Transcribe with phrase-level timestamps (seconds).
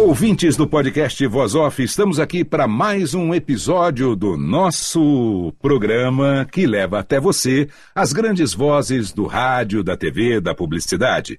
[0.00, 6.66] Ouvintes do podcast Voz Off, estamos aqui para mais um episódio do nosso programa que
[6.66, 11.38] leva até você as grandes vozes do rádio, da TV, da publicidade.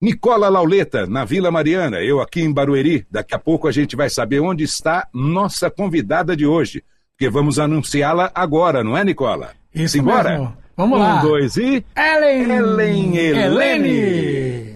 [0.00, 3.06] Nicola Lauleta, na Vila Mariana, eu aqui em Barueri.
[3.10, 6.82] Daqui a pouco a gente vai saber onde está nossa convidada de hoje,
[7.14, 9.50] porque vamos anunciá-la agora, não é, Nicola?
[9.74, 10.30] Isso Simbora?
[10.30, 10.56] mesmo.
[10.74, 11.18] Vamos um, lá.
[11.18, 11.84] Um, dois e...
[11.94, 12.50] Ellen!
[12.50, 14.67] Ellen Helene!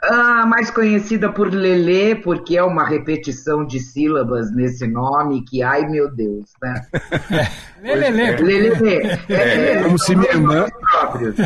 [0.00, 5.88] Ah, mais conhecida por Lelê, porque é uma repetição de sílabas nesse nome que, ai
[5.88, 6.86] meu Deus, né?
[7.82, 8.36] Lelê.
[8.36, 9.18] Lelê.
[9.28, 10.66] É, é, como se minha irmã.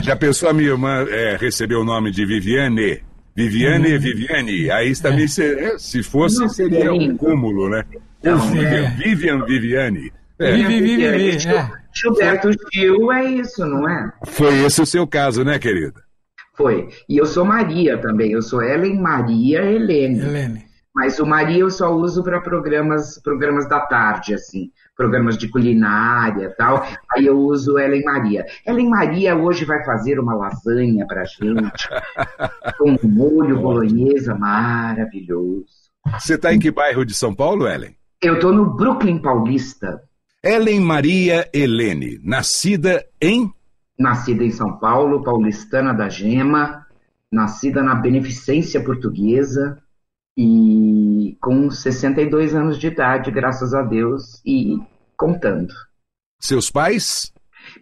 [0.03, 3.03] Já pensou a minha irmã é, recebeu o nome de Viviane?
[3.35, 4.01] Viviane, hum.
[4.01, 4.71] Viviane.
[4.71, 5.29] Aí também, é.
[5.29, 7.85] se, se fosse, Não, seria um cúmulo, né?
[8.23, 10.13] Não, Vivian, Vivian, Viviane.
[10.39, 10.53] É.
[10.53, 11.39] Vivi, Vivi, Vivi.
[11.95, 14.13] Gilberto Gil é isso, não é?
[14.27, 16.03] Foi esse o seu caso, né, querida?
[16.55, 16.89] Foi.
[17.09, 18.33] E eu sou Maria também.
[18.33, 20.21] Eu sou Ellen Maria Helene.
[20.21, 20.73] Helene.
[20.95, 26.45] Mas o Maria eu só uso para programas, programas da tarde, assim, programas de culinária
[26.45, 26.87] e tal.
[27.11, 28.45] Aí eu uso Ellen Maria.
[28.67, 31.89] Ellen Maria hoje vai fazer uma lasanha para gente
[32.79, 35.65] com um molho bolonhesa maravilhoso.
[36.19, 37.97] Você está em que bairro de São Paulo, Ellen?
[38.21, 40.03] Eu estou no Brooklyn Paulista.
[40.45, 43.51] Ellen Maria Helene, nascida em
[44.03, 46.85] nascida em São Paulo, paulistana da Gema,
[47.31, 49.79] nascida na Beneficência Portuguesa
[50.37, 54.79] e com 62 anos de idade, graças a Deus, e
[55.17, 55.73] contando.
[56.41, 57.33] Seus pais?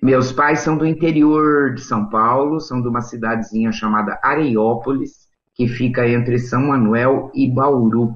[0.03, 5.67] Meus pais são do interior de São Paulo, são de uma cidadezinha chamada Areiópolis, que
[5.67, 8.15] fica entre São Manuel e Bauru.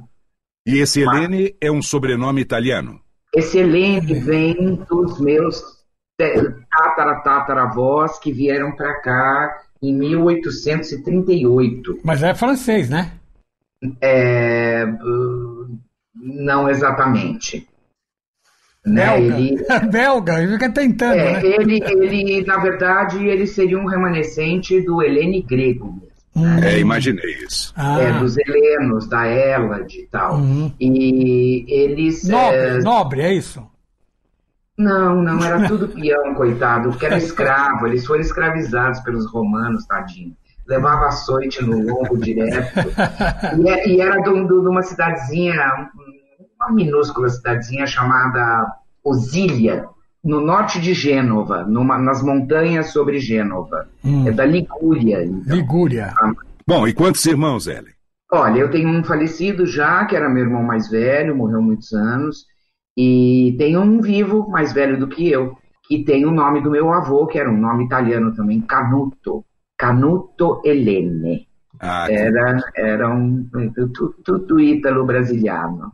[0.66, 3.00] E esse Helene é um sobrenome italiano?
[3.34, 5.62] Esse Helene vem dos meus
[6.94, 11.98] tataravós que vieram para cá em 1838.
[12.02, 13.12] Mas é francês, né?
[14.00, 14.86] É,
[16.14, 17.68] não exatamente.
[18.84, 19.06] Né?
[19.06, 21.14] Belga, ele, belga, ele fica tentando.
[21.14, 21.46] É, né?
[21.46, 26.02] ele, ele, na verdade, ele seria um remanescente do Helene grego.
[26.36, 26.58] Hum.
[26.62, 27.72] É, imaginei isso.
[27.76, 28.00] Ah.
[28.00, 30.36] É, dos helenos, da Hélade e tal.
[30.36, 30.72] Uhum.
[30.80, 32.28] E eles.
[32.28, 32.78] Nobre, é...
[32.80, 33.64] nobre, é isso?
[34.76, 40.36] Não, não, era tudo peão, coitado, porque era escravo, eles foram escravizados pelos romanos, tadinho.
[40.66, 42.88] Levava açoite no lombo direto.
[43.60, 45.90] E, é, e era de, uma cidadezinha,
[46.58, 48.66] uma minúscula cidadezinha chamada
[49.04, 49.86] Osília,
[50.24, 53.86] no norte de Gênova, numa, nas montanhas sobre Gênova.
[54.02, 54.26] Hum.
[54.26, 55.22] É da Ligúria.
[55.22, 55.54] Então.
[55.54, 56.14] Ligúria.
[56.16, 56.32] Ah.
[56.66, 57.92] Bom, e quantos irmãos, Ellen?
[58.32, 62.46] Olha, eu tenho um falecido já, que era meu irmão mais velho, morreu muitos anos.
[62.96, 65.56] E tem um vivo, mais velho do que eu,
[65.86, 69.44] que tem o nome do meu avô, que era um nome italiano também, Canuto.
[69.76, 71.48] Canuto Helene.
[71.80, 73.48] Ah, era, era um
[74.24, 75.90] tudo ítalo-brasiliano.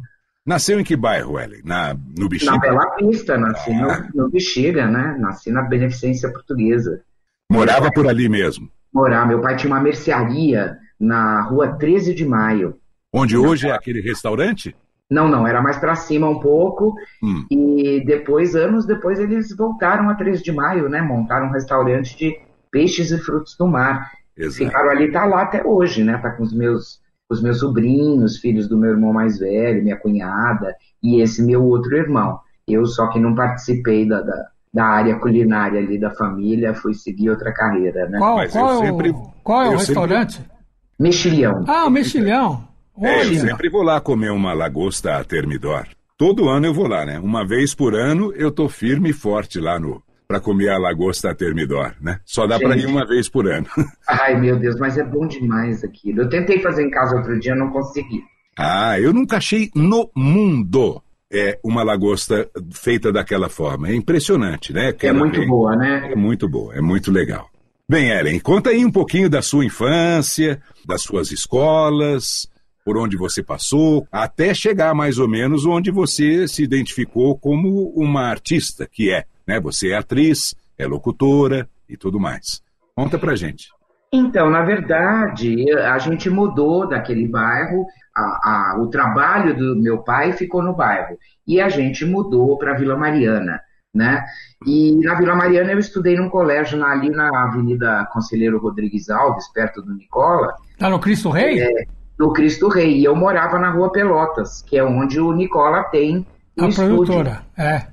[0.46, 1.62] Nasceu em que bairro, Ellen?
[1.64, 2.52] Na, no Bexiga?
[2.52, 4.08] Na Bela Vista, nasci ah.
[4.14, 5.16] no, no Bexiga, né?
[5.18, 7.02] Nasci na Beneficência Portuguesa.
[7.50, 8.70] Morava por ali mesmo?
[8.92, 9.26] Morava.
[9.26, 12.78] Meu pai tinha uma mercearia na rua 13 de Maio.
[13.12, 14.74] Onde hoje é aquele restaurante?
[15.10, 16.94] Não, não, era mais para cima um pouco.
[17.22, 17.44] Hum.
[17.50, 21.02] E depois, anos depois, eles voltaram a 3 de maio, né?
[21.02, 22.38] Montaram um restaurante de
[22.70, 24.12] peixes e frutos do mar.
[24.36, 24.64] Exato.
[24.64, 26.16] Ficaram ali, tá lá até hoje, né?
[26.18, 30.76] Tá com os meus, os meus sobrinhos, filhos do meu irmão mais velho, minha cunhada
[31.02, 32.38] e esse meu outro irmão.
[32.68, 37.30] Eu só que não participei da, da, da área culinária ali da família, fui seguir
[37.30, 38.18] outra carreira, né?
[38.18, 40.34] Qual, qual, sempre, qual é o restaurante?
[40.34, 40.50] Sempre...
[40.98, 41.64] Mexilhão.
[41.66, 42.69] Ah, Mexilhão.
[42.98, 45.86] É, eu sempre vou lá comer uma lagosta a termidor.
[46.16, 47.18] Todo ano eu vou lá, né?
[47.18, 51.30] Uma vez por ano eu tô firme e forte lá no para comer a lagosta
[51.30, 52.20] a termidor, né?
[52.24, 53.66] Só dá para ir uma vez por ano.
[54.06, 56.22] Ai, meu Deus, mas é bom demais aquilo.
[56.22, 58.22] Eu tentei fazer em casa outro dia, não consegui.
[58.56, 61.02] Ah, eu nunca achei no mundo
[61.32, 63.88] é uma lagosta feita daquela forma.
[63.88, 64.92] É impressionante, né?
[65.00, 66.10] é muito boa, né?
[66.12, 67.48] É muito boa, é muito legal.
[67.88, 72.48] Bem, Ellen, conta aí um pouquinho da sua infância, das suas escolas,
[72.84, 78.22] por onde você passou, até chegar mais ou menos onde você se identificou como uma
[78.22, 79.60] artista, que é, né?
[79.60, 82.62] Você é atriz, é locutora e tudo mais.
[82.94, 83.68] Conta pra gente.
[84.12, 87.86] Então, na verdade, a gente mudou daquele bairro,
[88.16, 91.16] a, a, o trabalho do meu pai ficou no bairro
[91.46, 93.60] e a gente mudou para Vila Mariana,
[93.94, 94.24] né?
[94.66, 99.80] E na Vila Mariana eu estudei num colégio ali na Avenida Conselheiro Rodrigues Alves, perto
[99.80, 100.54] do Nicola.
[100.76, 101.60] Tá no Cristo Rei?
[101.60, 101.86] É,
[102.20, 102.98] no Cristo Rei.
[102.98, 106.96] E eu morava na Rua Pelotas, que é onde o Nicola tem o a estúdio.
[106.96, 107.86] produtora, é.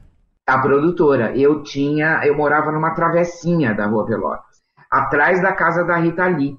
[0.45, 1.35] A produtora.
[1.37, 4.57] Eu tinha, eu morava numa travessinha da Rua Pelotas,
[4.91, 6.57] atrás da casa da Rita Lee.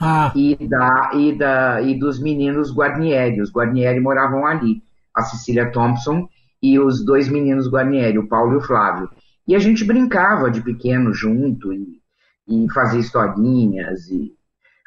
[0.00, 0.32] Ah.
[0.34, 3.40] E, da, e, da, e dos meninos Guarnieri.
[3.40, 4.82] Os Guarnieri moravam ali.
[5.14, 6.28] A Cecília Thompson
[6.60, 9.08] e os dois meninos Guarnieri, o Paulo e o Flávio.
[9.48, 12.00] E a gente brincava de pequeno junto e,
[12.46, 14.35] e fazia historinhas e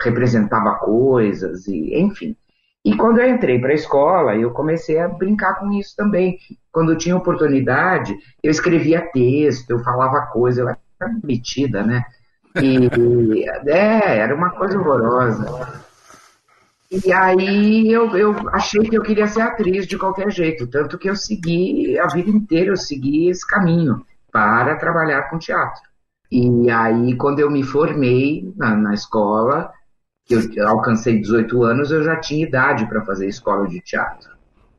[0.01, 2.35] representava coisas, e enfim.
[2.83, 6.37] E quando eu entrei para a escola, eu comecei a brincar com isso também.
[6.71, 10.79] Quando eu tinha oportunidade, eu escrevia texto, eu falava coisa, eu era
[11.23, 12.03] metida, né?
[12.55, 15.83] E é, era uma coisa horrorosa.
[16.91, 21.09] E aí eu, eu achei que eu queria ser atriz de qualquer jeito, tanto que
[21.09, 25.81] eu segui a vida inteira, eu segui esse caminho para trabalhar com teatro.
[26.31, 29.71] E aí, quando eu me formei na, na escola,
[30.29, 34.29] eu alcancei 18 anos, eu já tinha idade para fazer escola de teatro.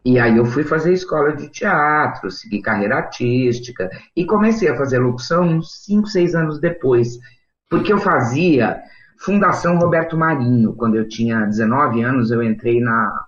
[0.05, 4.99] E aí eu fui fazer escola de teatro, segui carreira artística e comecei a fazer
[4.99, 7.19] locução uns 5, 6 anos depois.
[7.69, 8.81] Porque eu fazia
[9.19, 10.73] Fundação Roberto Marinho.
[10.75, 13.27] Quando eu tinha 19 anos, eu entrei na,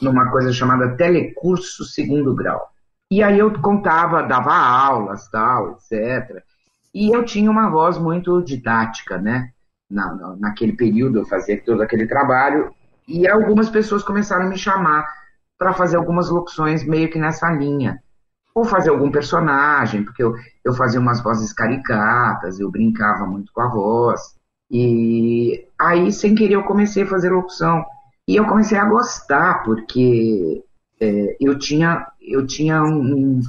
[0.00, 2.70] numa coisa chamada Telecurso Segundo Grau.
[3.10, 6.42] E aí eu contava, dava aulas, tal, etc.
[6.94, 9.50] E eu tinha uma voz muito didática, né?
[9.90, 12.72] Na, na, naquele período eu fazia todo aquele trabalho
[13.06, 15.06] e algumas pessoas começaram a me chamar
[15.58, 18.00] para fazer algumas locuções meio que nessa linha.
[18.54, 23.60] Ou fazer algum personagem, porque eu, eu fazia umas vozes caricatas, eu brincava muito com
[23.60, 24.20] a voz.
[24.70, 27.84] E aí, sem querer, eu comecei a fazer locução.
[28.26, 30.62] E eu comecei a gostar, porque
[31.00, 33.40] é, eu tinha, eu tinha um,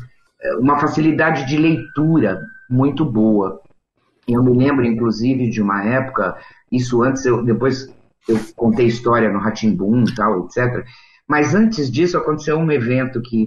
[0.60, 3.62] uma facilidade de leitura muito boa.
[4.34, 6.38] Eu me lembro, inclusive, de uma época,
[6.72, 7.94] isso antes, eu, depois
[8.28, 10.86] eu contei história no Ratimbum tal, etc.
[11.28, 13.46] Mas antes disso aconteceu um evento que,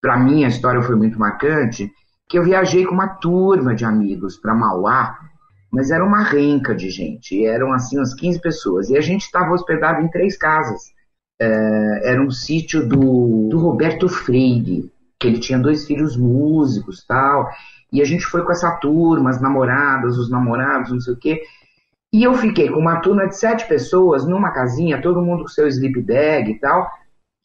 [0.00, 1.90] para mim, a história foi muito marcante,
[2.28, 5.18] que eu viajei com uma turma de amigos para Mauá,
[5.70, 9.52] mas era uma renca de gente, eram assim umas 15 pessoas, e a gente estava
[9.52, 10.80] hospedado em três casas.
[11.40, 14.90] É, era um sítio do, do Roberto Freire,
[15.20, 17.48] que ele tinha dois filhos músicos tal,
[17.92, 21.42] e a gente foi com essa turma, as namoradas, os namorados, não sei o quê.
[22.12, 25.66] E eu fiquei com uma turma de sete pessoas numa casinha, todo mundo com seu
[25.66, 26.88] sleep bag e tal.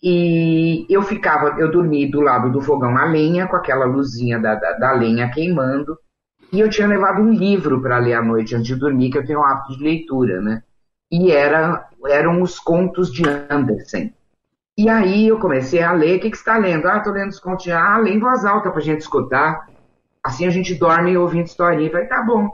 [0.02, 4.56] E eu ficava, eu dormi do lado do fogão a lenha, com aquela luzinha da,
[4.56, 5.98] da, da lenha queimando.
[6.52, 9.26] E eu tinha levado um livro para ler à noite antes de dormir, que eu
[9.26, 10.62] tenho um hábito de leitura, né?
[11.12, 14.14] E era, eram os contos de Andersen.
[14.78, 16.18] E aí eu comecei a ler.
[16.18, 16.88] O que, que você está lendo?
[16.88, 19.68] Ah, estou lendo os contos de Ah, lê em voz alta para gente escutar.
[20.24, 21.92] Assim a gente dorme ouvindo historinha.
[21.92, 22.50] Falei, tá bom.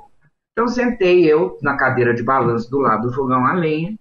[0.52, 3.96] Então sentei eu na cadeira de balanço do lado do fogão a lenha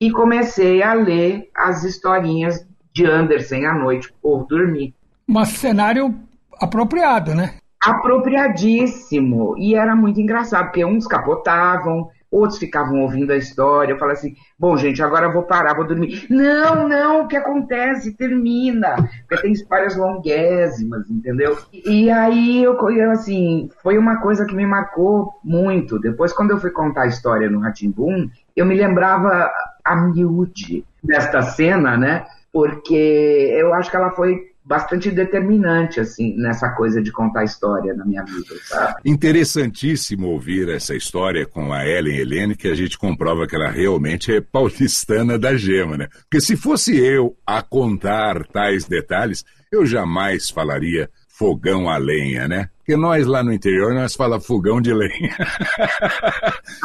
[0.00, 4.94] e comecei a ler as historinhas de Andersen à noite, por dormir.
[5.28, 6.14] Um cenário
[6.60, 7.56] apropriado, né?
[7.82, 9.56] Apropriadíssimo.
[9.58, 13.92] E era muito engraçado, porque uns capotavam, outros ficavam ouvindo a história.
[13.92, 16.26] Eu falei assim: bom, gente, agora eu vou parar, vou dormir.
[16.28, 18.16] Não, não, o que acontece?
[18.16, 18.96] Termina.
[19.28, 21.56] Porque tem histórias longuésimas, entendeu?
[21.72, 25.98] E, aí, eu, eu, assim, foi uma coisa que me marcou muito.
[26.00, 29.50] Depois, quando eu fui contar a história no Ratimbum, eu me lembrava
[29.84, 32.24] a miúde desta cena, né?
[32.52, 38.04] Porque eu acho que ela foi bastante determinante, assim, nessa coisa de contar história na
[38.04, 38.94] minha vida, sabe?
[39.04, 44.34] Interessantíssimo ouvir essa história com a Ellen Helene, que a gente comprova que ela realmente
[44.34, 46.08] é paulistana da gema, né?
[46.22, 52.70] Porque se fosse eu a contar tais detalhes, eu jamais falaria fogão a lenha, né?
[52.78, 55.34] Porque nós lá no interior, nós fala fogão de lenha.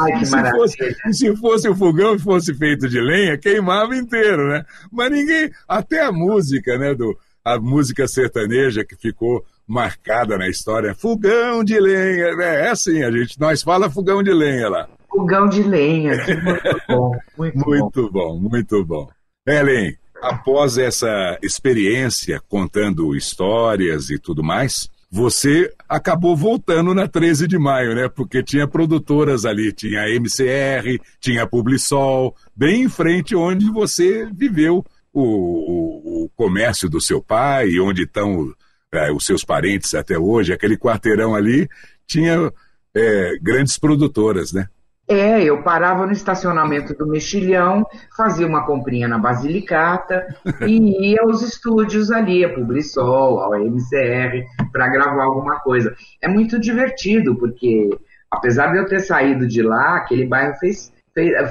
[0.00, 4.64] Ai, que se fosse, se fosse o fogão fosse feito de lenha, queimava inteiro, né?
[4.90, 10.94] Mas ninguém, até a música, né, do a música sertaneja que ficou marcada na história,
[10.94, 12.66] fogão de lenha, né?
[12.66, 14.88] é assim, a gente, nós fala fogão de lenha lá.
[15.08, 18.38] Fogão de lenha, muito bom, muito, muito bom.
[18.40, 18.48] bom.
[18.48, 19.08] muito bom.
[19.46, 27.58] Ellen, após essa experiência, contando histórias e tudo mais, você acabou voltando na 13 de
[27.58, 28.08] maio, né?
[28.08, 34.28] Porque tinha produtoras ali, tinha a MCR, tinha a Publisol, bem em frente onde você
[34.32, 38.52] viveu o, o, comércio do seu pai, onde estão
[38.92, 41.68] é, os seus parentes até hoje, aquele quarteirão ali,
[42.06, 42.52] tinha
[42.94, 44.68] é, grandes produtoras, né?
[45.08, 47.84] É, eu parava no estacionamento do Mexilhão,
[48.16, 50.24] fazia uma comprinha na Basilicata
[50.64, 55.92] e ia aos estúdios ali, a Publisol, a MCR, para gravar alguma coisa.
[56.22, 57.90] É muito divertido, porque
[58.30, 60.92] apesar de eu ter saído de lá, aquele bairro fez,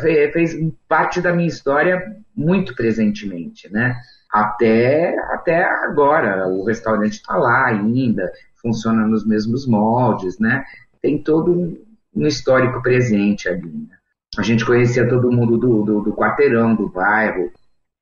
[0.02, 3.96] fez, fez parte da minha história muito presentemente, né?
[4.32, 10.64] Até, até agora, o restaurante está lá ainda, funciona nos mesmos moldes, né?
[11.02, 11.80] Tem todo
[12.16, 13.68] um histórico presente ali.
[13.68, 13.96] Né?
[14.38, 17.52] A gente conhecia todo mundo do, do, do quarteirão, do bairro.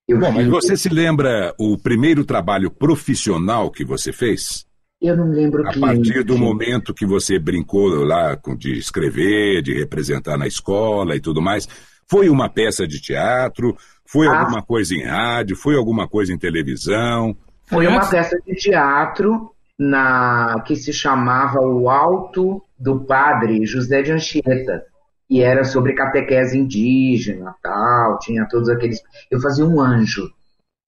[0.07, 4.66] Eu Bom, mas você se lembra o primeiro trabalho profissional que você fez?
[5.07, 9.73] Eu não lembro A que partir do momento que você brincou lá de escrever, de
[9.73, 11.67] representar na escola e tudo mais,
[12.09, 13.75] foi uma peça de teatro?
[14.05, 15.55] Foi ah, alguma coisa em rádio?
[15.55, 17.35] Foi alguma coisa em televisão?
[17.67, 24.11] Foi uma peça de teatro na que se chamava O Alto do Padre José de
[24.11, 24.83] Anchieta.
[25.29, 29.01] E era sobre catequese indígena, tal, tinha todos aqueles.
[29.29, 30.31] Eu fazia um anjo,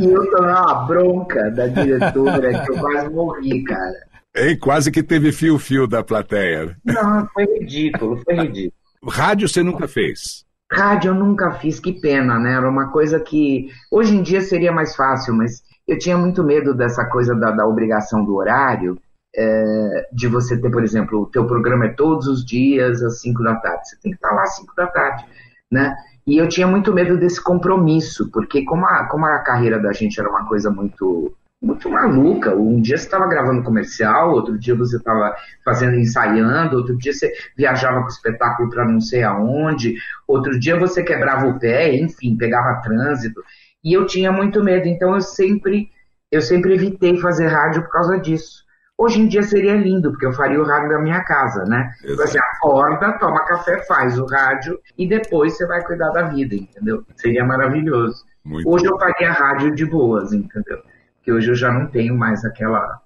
[0.00, 4.12] e eu tomei uma bronca da diretora que eu quase morri, cara.
[4.34, 6.76] Ei, quase que teve fio-fio da plateia.
[6.84, 8.72] Não, foi ridículo, foi ridículo.
[9.04, 10.44] Rádio você nunca fez?
[10.70, 12.54] Rádio eu nunca fiz, que pena, né?
[12.54, 16.72] Era uma coisa que hoje em dia seria mais fácil, mas eu tinha muito medo
[16.72, 18.96] dessa coisa da, da obrigação do horário,
[19.36, 23.42] é, de você ter, por exemplo, o teu programa é todos os dias às 5
[23.42, 23.88] da tarde.
[23.88, 25.26] Você tem que estar lá às 5 da tarde,
[25.70, 25.94] né?
[26.26, 30.20] E eu tinha muito medo desse compromisso, porque como a, como a carreira da gente
[30.20, 32.54] era uma coisa muito muito maluca.
[32.54, 37.32] Um dia você estava gravando comercial, outro dia você estava fazendo ensaiando, outro dia você
[37.56, 39.94] viajava com espetáculo para não sei aonde,
[40.26, 43.40] outro dia você quebrava o pé, enfim, pegava trânsito.
[43.84, 45.88] E eu tinha muito medo, então eu sempre,
[46.30, 48.64] eu sempre evitei fazer rádio por causa disso.
[48.98, 51.90] Hoje em dia seria lindo, porque eu faria o rádio da minha casa, né?
[52.16, 57.04] Você acorda, toma café, faz o rádio e depois você vai cuidar da vida, entendeu?
[57.16, 58.24] Seria maravilhoso.
[58.44, 58.94] Muito hoje bom.
[58.94, 60.78] eu faria rádio de boas, entendeu?
[61.16, 63.00] Porque hoje eu já não tenho mais aquela,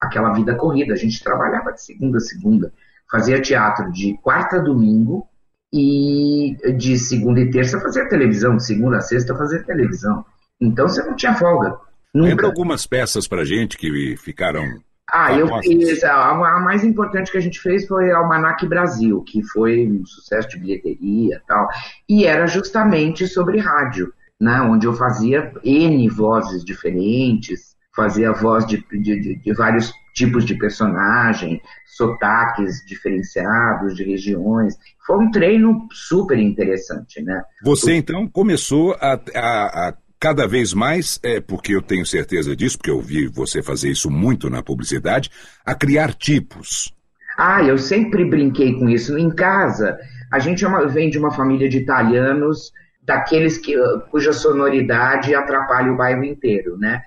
[0.00, 0.94] aquela vida corrida.
[0.94, 2.72] A gente trabalhava de segunda a segunda,
[3.10, 5.28] fazia teatro de quarta a domingo,
[5.72, 10.24] e de segunda e terça fazer televisão, de segunda a sexta fazer televisão.
[10.60, 11.76] Então você não tinha folga.
[12.14, 12.28] Nunca.
[12.28, 14.62] Lembra algumas peças pra gente que ficaram.
[15.10, 16.02] Ah, eu fiz.
[16.02, 20.48] A, a, mais importante que a gente fez foi Almanac Brasil, que foi um sucesso
[20.48, 21.68] de bilheteria e tal.
[22.08, 24.60] E era justamente sobre rádio, né?
[24.62, 30.54] Onde eu fazia N vozes diferentes, fazia voz de, de, de, de vários tipos de
[30.54, 34.74] personagem, sotaques diferenciados de regiões.
[35.06, 37.42] Foi um treino super interessante, né?
[37.62, 42.78] Você então começou a, a, a cada vez mais, é, porque eu tenho certeza disso,
[42.78, 45.30] porque eu vi você fazer isso muito na publicidade,
[45.64, 46.92] a criar tipos.
[47.38, 49.16] Ah, eu sempre brinquei com isso.
[49.18, 49.98] Em casa,
[50.32, 53.76] a gente é uma, vem de uma família de italianos, daqueles que,
[54.10, 57.02] cuja sonoridade atrapalha o bairro inteiro, né?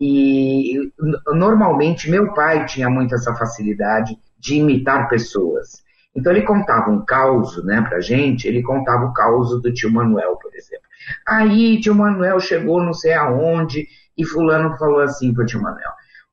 [0.00, 0.90] E
[1.28, 5.84] normalmente meu pai tinha muito essa facilidade de imitar pessoas.
[6.14, 10.36] Então ele contava um caos, né, pra gente, ele contava o caos do tio Manuel,
[10.36, 10.84] por exemplo.
[11.26, 15.90] Aí tio Manuel chegou não sei aonde e fulano falou assim pro tio Manuel: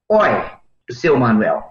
[0.09, 0.59] Olha,
[0.89, 1.63] seu Manuel,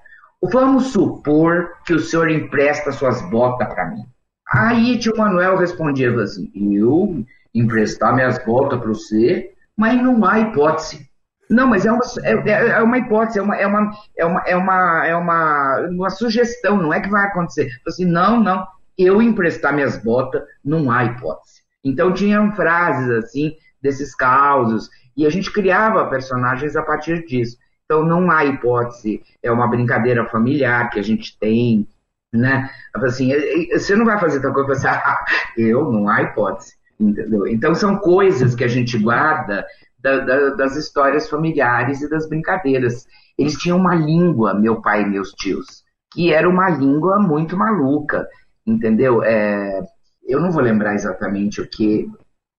[0.43, 4.05] vamos supor que o senhor empresta suas botas para mim.
[4.53, 11.11] Aí tio Manuel respondia assim: Eu emprestar minhas botas para você, mas não há hipótese.
[11.51, 14.43] Não, mas é uma, é, é, é uma hipótese, é uma, é, uma, é, uma,
[14.47, 17.69] é, uma, é uma, uma sugestão, não é que vai acontecer.
[17.89, 18.65] Assim, não, não,
[18.97, 21.60] eu emprestar minhas botas, não há hipótese.
[21.85, 27.57] Então tinham frases assim, desses causos, e a gente criava personagens a partir disso.
[27.85, 31.89] Então não há hipótese, é uma brincadeira familiar que a gente tem,
[32.33, 32.71] né?
[32.95, 33.33] Assim,
[33.73, 35.25] você não vai fazer tal coisa, ah,
[35.57, 37.47] eu não há hipótese, entendeu?
[37.47, 39.67] Então são coisas que a gente guarda
[39.99, 43.07] da, da, das histórias familiares e das brincadeiras.
[43.37, 45.83] Eles tinham uma língua, meu pai e meus tios,
[46.13, 48.27] que era uma língua muito maluca,
[48.67, 49.23] entendeu?
[49.23, 49.83] É,
[50.31, 52.09] eu não vou lembrar exatamente o que,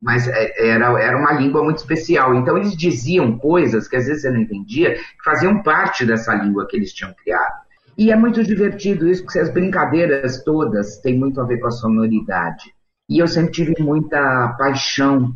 [0.02, 2.36] mas é, era, era uma língua muito especial.
[2.36, 6.68] Então eles diziam coisas que às vezes você não entendia, que faziam parte dessa língua
[6.68, 7.62] que eles tinham criado.
[7.98, 11.72] E é muito divertido isso, porque as brincadeiras todas têm muito a ver com a
[11.72, 12.74] sonoridade.
[13.10, 15.36] E eu sempre tive muita paixão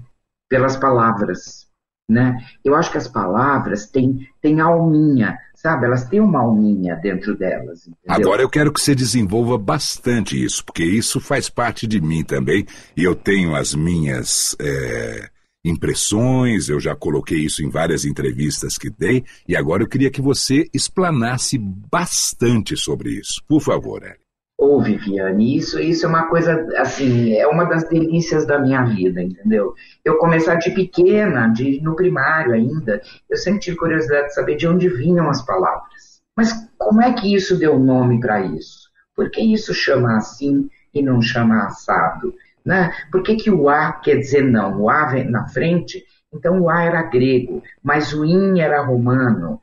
[0.50, 1.68] pelas palavras,
[2.10, 2.38] né?
[2.63, 5.88] Eu acho que as palavras têm, têm alminha, sabe?
[5.88, 7.88] Elas têm uma alminha dentro delas.
[7.88, 7.95] Entendeu?
[8.07, 12.67] Agora eu quero que você desenvolva bastante isso, porque isso faz parte de mim também,
[12.95, 15.27] e eu tenho as minhas é,
[15.65, 20.22] impressões, eu já coloquei isso em várias entrevistas que dei, e agora eu queria que
[20.22, 23.41] você explanasse bastante sobre isso.
[23.48, 24.25] Por favor, Eli.
[24.57, 29.21] Ô, Viviane, isso, isso é uma coisa, assim, é uma das delícias da minha vida,
[29.21, 29.74] entendeu?
[30.03, 34.65] Eu começar de pequena, de, no primário ainda, eu sempre tive curiosidade de saber de
[34.65, 36.21] onde vinham as palavras.
[36.38, 38.89] Mas como é que isso deu nome para isso?
[39.13, 42.33] Por que isso chama assim e não chama assado?
[42.63, 42.93] Né?
[43.12, 44.81] Por que, que o A quer dizer não?
[44.81, 49.59] O A vem na frente, então o A era grego, mas o IN era romano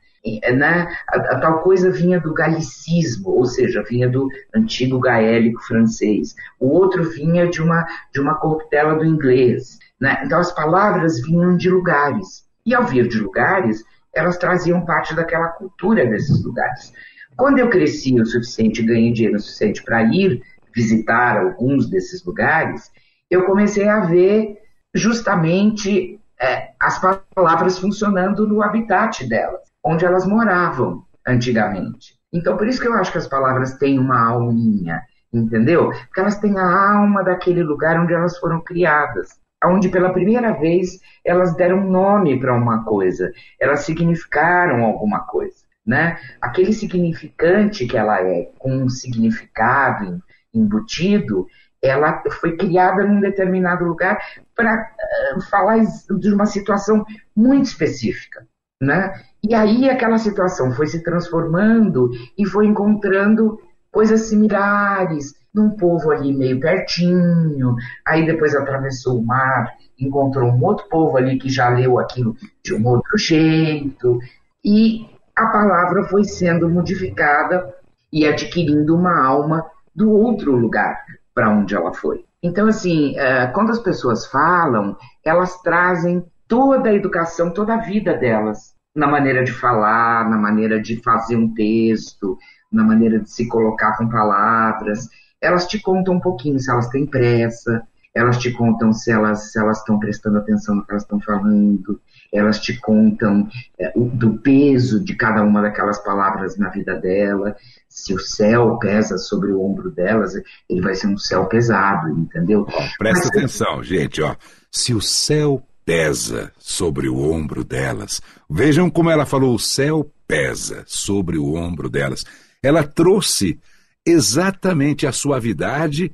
[0.55, 6.33] né, a, a, tal coisa vinha do galicismo, ou seja, vinha do antigo gaélico francês.
[6.59, 9.79] O outro vinha de uma, de uma corruptela do inglês.
[9.99, 10.21] Né?
[10.25, 12.45] Então as palavras vinham de lugares.
[12.65, 16.93] E ao vir de lugares, elas traziam parte daquela cultura desses lugares.
[17.35, 20.41] Quando eu cresci o suficiente, ganhei dinheiro o suficiente para ir
[20.73, 22.91] visitar alguns desses lugares,
[23.29, 24.57] eu comecei a ver
[24.93, 27.01] justamente é, as
[27.35, 32.15] palavras funcionando no habitat delas onde elas moravam antigamente.
[32.31, 35.89] Então, por isso que eu acho que as palavras têm uma alminha, entendeu?
[35.89, 39.29] Porque elas têm a alma daquele lugar onde elas foram criadas,
[39.65, 46.19] onde pela primeira vez elas deram nome para uma coisa, elas significaram alguma coisa, né?
[46.41, 50.21] Aquele significante que ela é, com um significado
[50.53, 51.47] embutido,
[51.81, 54.17] ela foi criada num determinado lugar
[54.55, 54.89] para
[55.35, 58.47] uh, falar de uma situação muito específica,
[58.81, 59.13] né?
[59.43, 63.59] E aí aquela situação foi se transformando e foi encontrando
[63.91, 67.75] coisas similares num povo ali meio pertinho.
[68.05, 72.73] Aí depois atravessou o mar, encontrou um outro povo ali que já leu aquilo de
[72.73, 74.19] um outro jeito.
[74.63, 75.05] E
[75.35, 77.73] a palavra foi sendo modificada
[78.11, 80.97] e adquirindo uma alma do outro lugar
[81.33, 82.25] para onde ela foi.
[82.41, 88.13] Então, assim, eh, quando as pessoas falam, elas trazem toda a educação, toda a vida
[88.13, 92.37] delas na maneira de falar, na maneira de fazer um texto,
[92.71, 95.09] na maneira de se colocar com palavras.
[95.41, 97.81] Elas te contam um pouquinho se elas têm pressa,
[98.13, 101.99] elas te contam se elas se elas estão prestando atenção no que elas estão falando,
[102.31, 107.55] elas te contam é, do peso de cada uma daquelas palavras na vida dela.
[107.89, 110.35] Se o céu pesa sobre o ombro delas,
[110.69, 112.67] ele vai ser um céu pesado, entendeu?
[112.69, 114.35] Ó, presta Mas, atenção, gente, ó.
[114.71, 118.21] Se o céu pesa sobre o ombro delas.
[118.49, 122.23] Vejam como ela falou: o céu pesa sobre o ombro delas.
[122.61, 123.59] Ela trouxe
[124.05, 126.11] exatamente a suavidade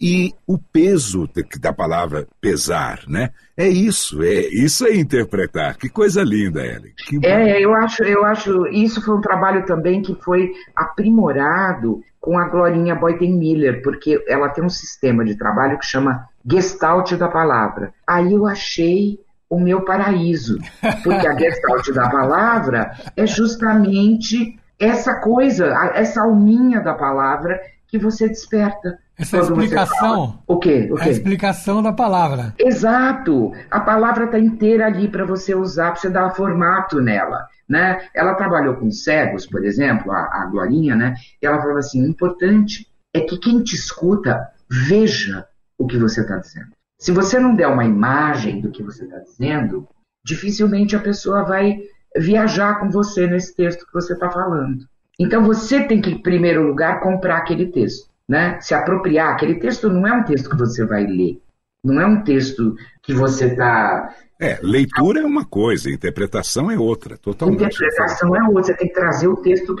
[0.00, 1.28] e o peso
[1.60, 3.30] da palavra pesar, né?
[3.56, 5.76] É isso, é isso é interpretar.
[5.76, 6.92] Que coisa linda, Ellen.
[6.96, 12.38] Que é, eu acho, eu acho, isso foi um trabalho também que foi aprimorado com
[12.38, 17.26] a Glorinha Boyden Miller, porque ela tem um sistema de trabalho que chama Gestalt da
[17.26, 17.92] palavra.
[18.06, 19.18] Aí eu achei
[19.50, 20.56] o meu paraíso,
[21.02, 27.60] porque a Gestalt da palavra é justamente essa coisa, essa alminha da palavra
[27.92, 28.98] que você desperta.
[29.18, 30.42] Essa explicação.
[30.46, 30.88] O quê?
[30.90, 31.02] o quê?
[31.02, 32.54] A explicação da palavra.
[32.58, 33.52] Exato.
[33.70, 37.46] A palavra está inteira ali para você usar, para você dar formato nela.
[37.68, 38.08] Né?
[38.14, 41.14] Ela trabalhou com cegos, por exemplo, a, a Glorinha, né?
[41.40, 44.48] E ela falou assim: o importante é que quem te escuta
[44.88, 45.46] veja
[45.78, 46.70] o que você está dizendo.
[46.98, 49.86] Se você não der uma imagem do que você está dizendo,
[50.24, 51.78] dificilmente a pessoa vai
[52.16, 54.86] viajar com você nesse texto que você está falando.
[55.22, 58.60] Então você tem que, em primeiro lugar, comprar aquele texto, né?
[58.60, 59.32] Se apropriar.
[59.32, 61.40] Aquele texto não é um texto que você vai ler,
[61.84, 67.16] não é um texto que você está É, leitura é uma coisa, interpretação é outra,
[67.16, 67.62] totalmente.
[67.62, 69.76] Interpretação é outra, você tem que trazer o texto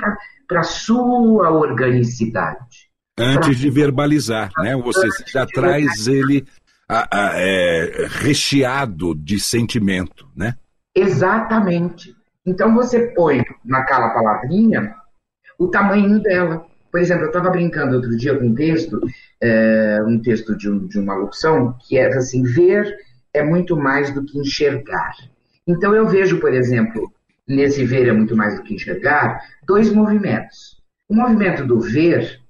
[0.46, 2.90] para a sua organicidade.
[3.18, 3.58] Antes pra...
[3.58, 4.76] de verbalizar, né?
[4.76, 6.46] Você já traz ele
[6.88, 10.54] a, a, é, recheado de sentimento, né?
[10.94, 12.14] Exatamente.
[12.46, 15.01] Então você põe naquela palavrinha
[15.62, 16.66] o tamanho dela.
[16.90, 19.00] Por exemplo, eu estava brincando outro dia com um texto,
[19.40, 22.94] é, um texto de, um, de uma locução, que é assim, ver
[23.32, 25.14] é muito mais do que enxergar.
[25.66, 27.10] Então eu vejo, por exemplo,
[27.48, 30.82] nesse ver é muito mais do que enxergar, dois movimentos.
[31.08, 32.40] O movimento do ver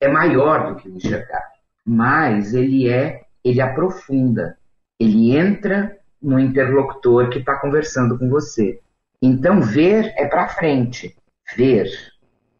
[0.00, 1.44] é maior do que o enxergar,
[1.86, 4.56] mas ele é, ele aprofunda,
[4.98, 8.80] ele entra no interlocutor que está conversando com você.
[9.20, 11.14] Então ver é para frente,
[11.56, 11.86] ver,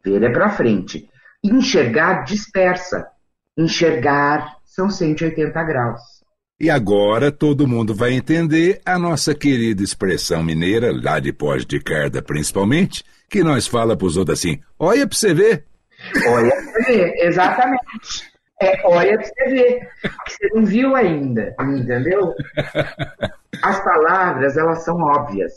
[0.03, 1.09] ver é para frente.
[1.43, 3.07] Enxergar dispersa,
[3.57, 6.01] enxergar são 180 graus.
[6.59, 11.79] E agora todo mundo vai entender a nossa querida expressão mineira, lá de Pós de
[11.79, 15.65] Carda principalmente, que nós fala para os outros assim: olha para você ver.
[16.27, 18.31] Olha para você ver, exatamente.
[18.61, 19.89] É, olha para você ver.
[20.27, 22.33] Você não viu ainda, entendeu?
[23.61, 25.51] As palavras, elas são óbvias,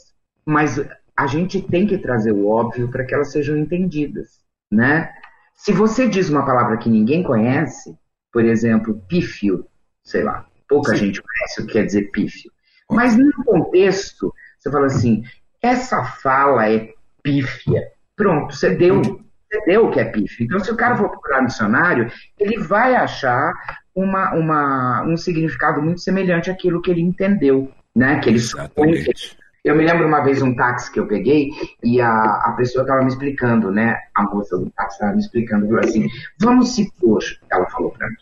[0.44, 0.80] mas
[1.16, 5.10] a gente tem que trazer o óbvio para que elas sejam entendidas, né?
[5.54, 7.96] Se você diz uma palavra que ninguém conhece,
[8.30, 9.66] por exemplo, pífio,
[10.04, 11.06] sei lá, pouca Sim.
[11.06, 12.50] gente conhece o que quer dizer pífio.
[12.90, 15.24] Mas no contexto, você fala assim,
[15.62, 17.82] essa fala é pífia.
[18.14, 20.44] Pronto, você deu, você deu o que é pífio.
[20.44, 23.52] Então, se o cara for procurar no dicionário, ele vai achar
[23.94, 28.20] uma, uma, um significado muito semelhante àquilo que ele entendeu, né?
[28.20, 28.92] Que ele supõe
[29.66, 31.50] eu me lembro uma vez um táxi que eu peguei
[31.82, 33.98] e a, a pessoa estava me explicando, né?
[34.14, 38.14] A moça do táxi estava me explicando, falou assim: vamos supor, ela falou para mim,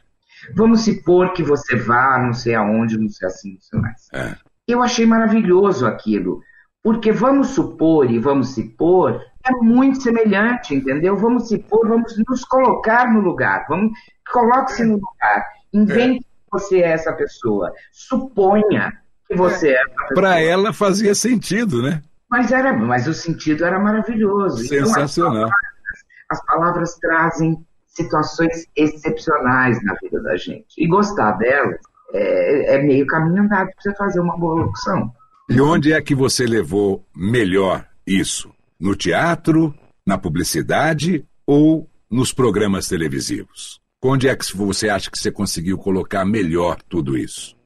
[0.56, 4.08] vamos supor que você vá, não sei aonde, não sei assim, não sei mais.
[4.14, 4.34] É.
[4.66, 6.40] Eu achei maravilhoso aquilo,
[6.82, 11.14] porque vamos supor e vamos supor é muito semelhante, entendeu?
[11.14, 13.92] Vamos supor, vamos nos colocar no lugar, vamos
[14.32, 16.20] coloque-se no lugar, invente é.
[16.20, 18.98] que você é essa pessoa, suponha
[19.34, 19.82] você é.
[20.14, 22.02] Para ela fazia sentido, né?
[22.30, 24.66] Mas, era, mas o sentido era maravilhoso.
[24.66, 25.46] Sensacional.
[25.46, 30.66] Então, as, palavras, as palavras trazem situações excepcionais na vida da gente.
[30.76, 31.78] E gostar delas
[32.12, 35.12] é, é meio caminho andado para você fazer uma boa locução.
[35.48, 38.50] E onde é que você levou melhor isso?
[38.80, 39.74] No teatro,
[40.06, 43.80] na publicidade ou nos programas televisivos?
[44.02, 47.56] Onde é que você acha que você conseguiu colocar melhor tudo isso?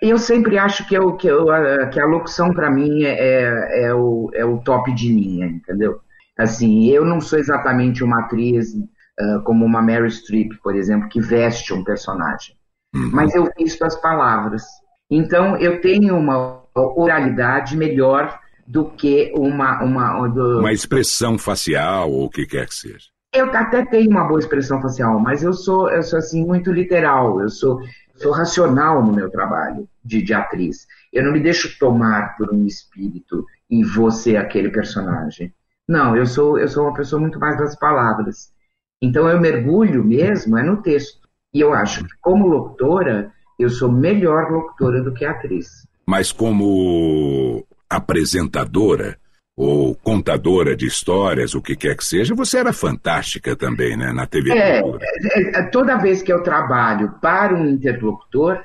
[0.00, 3.82] Eu sempre acho que, eu, que, eu, a, que a locução, para mim, é, é,
[3.84, 6.00] é, o, é o top de linha, entendeu?
[6.36, 11.20] Assim, eu não sou exatamente uma atriz uh, como uma Mary Streep, por exemplo, que
[11.20, 12.54] veste um personagem.
[12.94, 13.10] Uhum.
[13.12, 14.62] Mas eu visto as palavras.
[15.10, 19.82] Então, eu tenho uma oralidade melhor do que uma...
[19.82, 20.60] Uma, do...
[20.60, 23.06] uma expressão facial ou o que quer que seja.
[23.34, 27.40] Eu até tenho uma boa expressão facial, mas eu sou, eu sou assim, muito literal.
[27.40, 27.80] Eu sou,
[28.18, 30.86] sou racional no meu trabalho de, de atriz.
[31.12, 35.52] Eu não me deixo tomar por um espírito e você aquele personagem.
[35.88, 38.52] Não, eu sou, eu sou uma pessoa muito mais das palavras.
[39.00, 41.26] Então eu mergulho mesmo é no texto.
[41.54, 45.86] E eu acho que como locutora, eu sou melhor locutora do que atriz.
[46.06, 49.18] Mas como apresentadora
[49.58, 54.24] ou contadora de histórias, o que quer que seja, você era fantástica também, né, na
[54.24, 58.62] TV é, é, é, toda vez que eu trabalho para um interlocutor,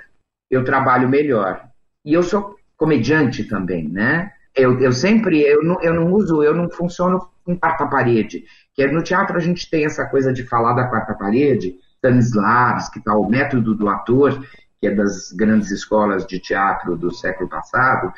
[0.52, 1.64] eu trabalho melhor.
[2.06, 4.32] E eu sou comediante também, né?
[4.56, 8.44] Eu, eu sempre, eu não, eu não uso, eu não funciono com quarta parede.
[8.76, 13.04] Que é, no teatro a gente tem essa coisa de falar da quarta parede, Stanislavski,
[13.04, 14.46] tal, o método do ator,
[14.80, 18.14] que é das grandes escolas de teatro do século passado,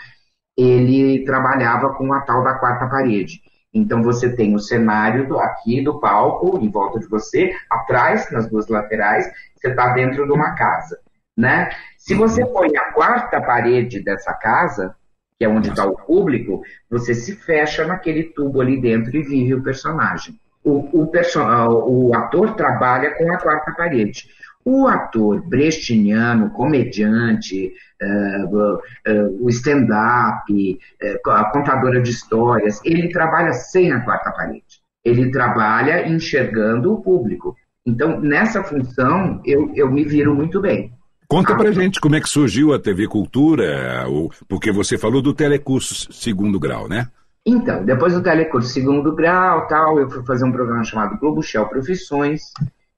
[0.57, 3.41] ele trabalhava com a tal da quarta parede.
[3.73, 8.49] Então você tem o cenário do, aqui do palco, em volta de você, atrás, nas
[8.49, 10.97] duas laterais, você está dentro de uma casa.
[11.37, 11.69] Né?
[11.97, 14.95] Se você põe a quarta parede dessa casa,
[15.37, 19.53] que é onde está o público, você se fecha naquele tubo ali dentro e vive
[19.53, 20.39] o personagem.
[20.63, 24.29] O, o, person o ator trabalha com a quarta parede.
[24.65, 33.53] O ator brechtiano, comediante, uh, uh, o stand-up, uh, a contadora de histórias, ele trabalha
[33.53, 34.81] sem a quarta parede.
[35.03, 37.55] Ele trabalha enxergando o público.
[37.85, 40.91] Então, nessa função, eu, eu me viro muito bem.
[41.27, 44.05] Conta pra gente como é que surgiu a TV Cultura,
[44.47, 47.07] porque você falou do telecurso segundo grau, né?
[47.45, 51.67] Então, depois do telecurso segundo grau, tal, eu fui fazer um programa chamado Globo Shell
[51.67, 52.51] Profissões,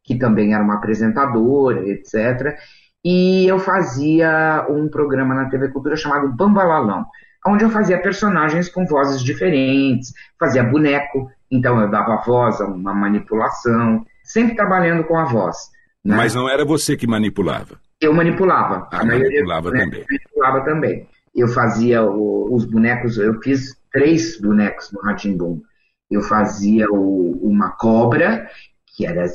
[0.07, 2.57] que também era uma apresentadora, etc.
[3.03, 7.05] E eu fazia um programa na TV Cultura chamado Bambalalão,
[7.45, 12.93] onde eu fazia personagens com vozes diferentes, fazia boneco, então eu dava voz a uma
[12.93, 15.57] manipulação, sempre trabalhando com a voz.
[16.03, 16.15] Né?
[16.15, 17.79] Mas não era você que manipulava?
[17.99, 18.87] Eu manipulava.
[18.91, 20.05] Ah, manipulava maioria, também.
[20.09, 21.07] Manipulava também.
[21.35, 25.61] Eu fazia o, os bonecos, eu fiz três bonecos no Ratimbum.
[26.09, 28.49] Eu fazia o, uma cobra,
[28.95, 29.27] que era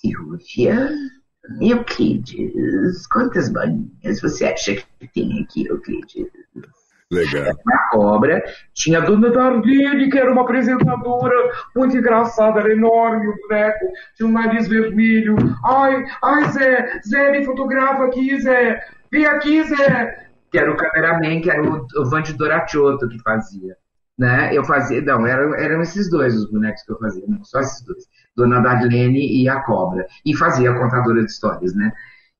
[0.00, 0.90] Silvia
[1.60, 3.06] Euclides.
[3.08, 6.26] Quantas bolinhas você acha que tem aqui, Euclides?
[7.10, 7.54] Legal.
[7.64, 8.44] Uma cobra.
[8.74, 14.28] Tinha a Dona Dardine, que era uma apresentadora muito engraçada, era enorme o boneco, tinha
[14.28, 15.36] um nariz vermelho.
[15.64, 18.80] Ai, ai, Zé, Zé, me fotografa aqui, Zé.
[19.10, 20.28] Vem aqui, Zé.
[20.50, 22.34] Que era o cameraman, que era o, o Vande
[23.08, 23.76] que fazia.
[24.18, 24.52] Né?
[24.52, 27.84] Eu fazia, não, eram, eram esses dois os bonecos que eu fazia, não, só esses
[27.84, 28.04] dois.
[28.36, 30.06] Dona Darlene e a Cobra.
[30.26, 31.92] E fazia a contadora de histórias, né?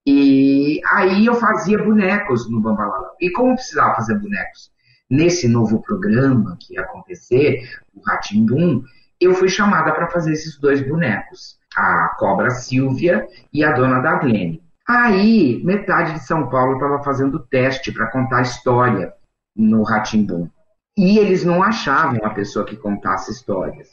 [0.06, 3.10] E aí eu fazia bonecos no Bambalala.
[3.20, 4.70] E como precisava fazer bonecos
[5.10, 7.62] nesse novo programa que ia acontecer,
[7.94, 8.82] o Ratimbum,
[9.20, 14.62] eu fui chamada para fazer esses dois bonecos, a Cobra Silvia e a Dona Darlene.
[14.88, 19.12] Aí, metade de São Paulo estava fazendo teste para contar história
[19.54, 20.48] no Ratimbum.
[20.98, 23.88] E eles não achavam a pessoa que contasse histórias,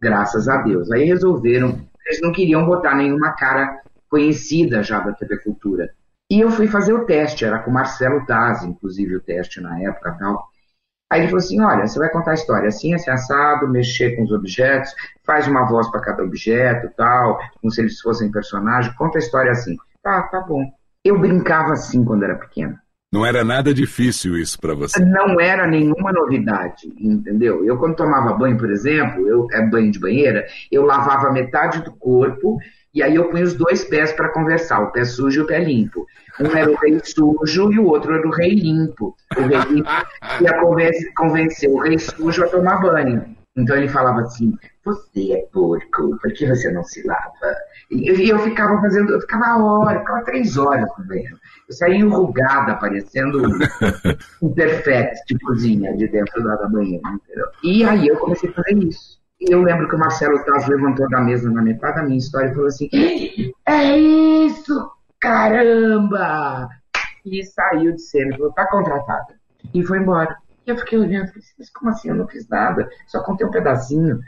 [0.00, 0.90] graças a Deus.
[0.90, 5.90] Aí resolveram, eles não queriam botar nenhuma cara conhecida já da TV Cultura.
[6.30, 10.16] E eu fui fazer o teste, era com Marcelo Taz, inclusive o teste na época
[10.18, 10.48] tal.
[11.10, 14.22] Aí ele falou assim: olha, você vai contar a história assim, assim, assado, mexer com
[14.22, 14.94] os objetos,
[15.26, 19.52] faz uma voz para cada objeto tal, como se eles fossem personagem, conta a história
[19.52, 19.76] assim.
[20.02, 20.64] Tá, tá bom.
[21.04, 22.78] Eu brincava assim quando era pequeno.
[23.12, 24.98] Não era nada difícil isso para você.
[25.04, 27.64] Não era nenhuma novidade, entendeu?
[27.64, 31.92] Eu quando tomava banho, por exemplo, eu é banho de banheira, eu lavava metade do
[31.92, 32.58] corpo
[32.92, 35.60] e aí eu punho os dois pés para conversar, o pé sujo e o pé
[35.60, 36.06] limpo.
[36.40, 39.14] Um era o rei sujo e o outro era o rei limpo.
[39.36, 39.88] O rei limpo
[40.42, 43.36] ia convencer o rei sujo a tomar banho.
[43.56, 47.54] Então ele falava assim: Você é porco, por que você não se lava?
[47.90, 51.36] E eu ficava fazendo, eu ficava hora, ficava três horas no banheiro.
[51.68, 53.42] Eu saía enrugada, parecendo
[54.40, 57.02] um perfect de cozinha de dentro da banheira.
[57.08, 57.46] Entendeu?
[57.64, 59.18] E aí eu comecei a fazer isso.
[59.40, 62.50] E eu lembro que o Marcelo Taz levantou da mesa na metade da minha história
[62.50, 62.88] e falou assim:
[63.66, 66.68] É isso, caramba!
[67.24, 69.34] E saiu de cena, falou: Tá contratada.
[69.74, 70.36] E foi embora.
[70.66, 72.08] E eu fiquei olhando, mas como assim?
[72.08, 74.20] Eu não fiz nada, só contei um pedacinho.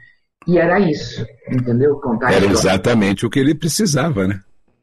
[0.46, 1.96] E era isso, entendeu?
[1.96, 4.40] Contar era exatamente o que ele precisava, né?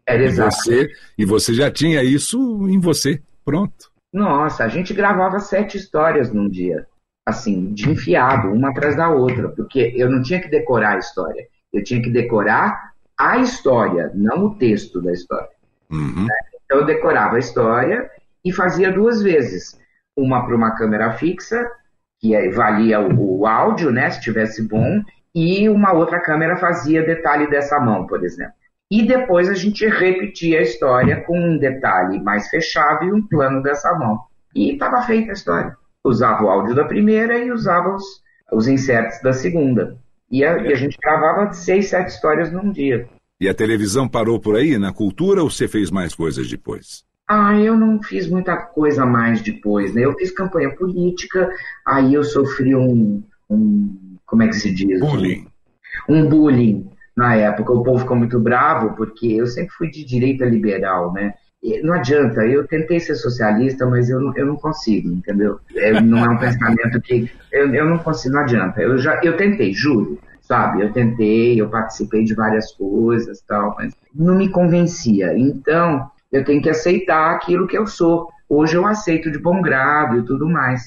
[0.07, 0.49] Era exato.
[0.49, 3.91] E você, e você já tinha isso em você, pronto.
[4.13, 6.87] Nossa, a gente gravava sete histórias num dia
[7.25, 11.47] assim, de enfiado, uma atrás da outra, porque eu não tinha que decorar a história,
[11.73, 15.49] eu tinha que decorar a história, não o texto da história.
[15.89, 16.27] Uhum.
[16.63, 18.09] Então eu decorava a história
[18.43, 19.79] e fazia duas vezes,
[20.15, 21.67] uma para uma câmera fixa,
[22.19, 25.01] que valia o, o áudio, né, se tivesse bom,
[25.33, 28.53] e uma outra câmera fazia detalhe dessa mão, por exemplo.
[28.91, 33.61] E depois a gente repetia a história com um detalhe mais fechado e um plano
[33.63, 34.19] dessa mão.
[34.55, 38.03] E estava feita a história usava o áudio da primeira e usava os,
[38.53, 39.97] os inserts da segunda.
[40.31, 43.07] E a, e a gente gravava seis, sete histórias num dia.
[43.39, 47.03] E a televisão parou por aí, na cultura, ou você fez mais coisas depois?
[47.27, 50.05] Ah, eu não fiz muita coisa mais depois, né?
[50.05, 51.49] Eu fiz campanha política,
[51.85, 54.99] aí eu sofri um, um como é que se diz?
[54.99, 55.47] Bullying.
[56.07, 57.73] Um bullying na época.
[57.73, 61.33] O povo ficou muito bravo, porque eu sempre fui de direita liberal, né?
[61.83, 65.59] não adianta, eu tentei ser socialista, mas eu, eu não consigo, entendeu?
[65.75, 67.31] É, não é um pensamento que.
[67.51, 68.81] Eu, eu não consigo, não adianta.
[68.81, 70.83] Eu, já, eu tentei, juro, sabe?
[70.83, 75.35] Eu tentei, eu participei de várias coisas tal, mas não me convencia.
[75.35, 78.29] Então, eu tenho que aceitar aquilo que eu sou.
[78.47, 80.85] Hoje eu aceito de bom grado e tudo mais.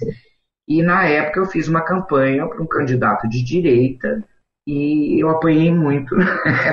[0.69, 4.23] E na época eu fiz uma campanha para um candidato de direita
[4.69, 6.15] e eu apanhei muito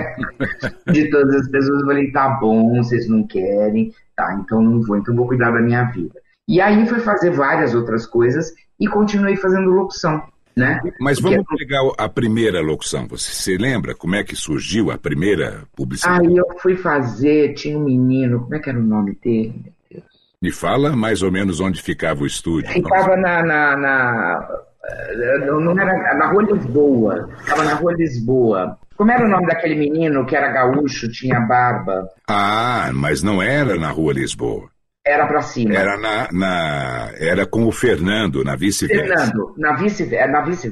[0.91, 1.79] de todas as pessoas.
[1.79, 5.61] Eu falei, tá bom, vocês não querem, tá, então não vou, então vou cuidar da
[5.61, 6.19] minha vida.
[6.45, 10.21] E aí fui fazer várias outras coisas e continuei fazendo locução.
[10.57, 10.81] Né?
[10.99, 11.65] Mas vamos Porque...
[11.65, 13.07] pegar a primeira locução.
[13.07, 16.27] Você se lembra como é que surgiu a primeira publicidade?
[16.27, 19.73] Aí eu fui fazer, tinha um menino, como é que era o nome dele?
[20.41, 22.71] Me fala mais ou menos onde ficava o estúdio.
[22.71, 24.49] Ficava na, na, na
[25.59, 28.77] não era na rua Lisboa, estava na rua Lisboa.
[28.95, 32.09] Como era o nome daquele menino que era gaúcho, tinha barba?
[32.29, 34.69] Ah, mas não era na rua Lisboa.
[35.05, 35.75] Era para cima.
[35.75, 39.05] Era na, na, era com o Fernando, na vice-versa.
[39.05, 40.31] Fernando, na vice-versa.
[40.31, 40.71] Na vice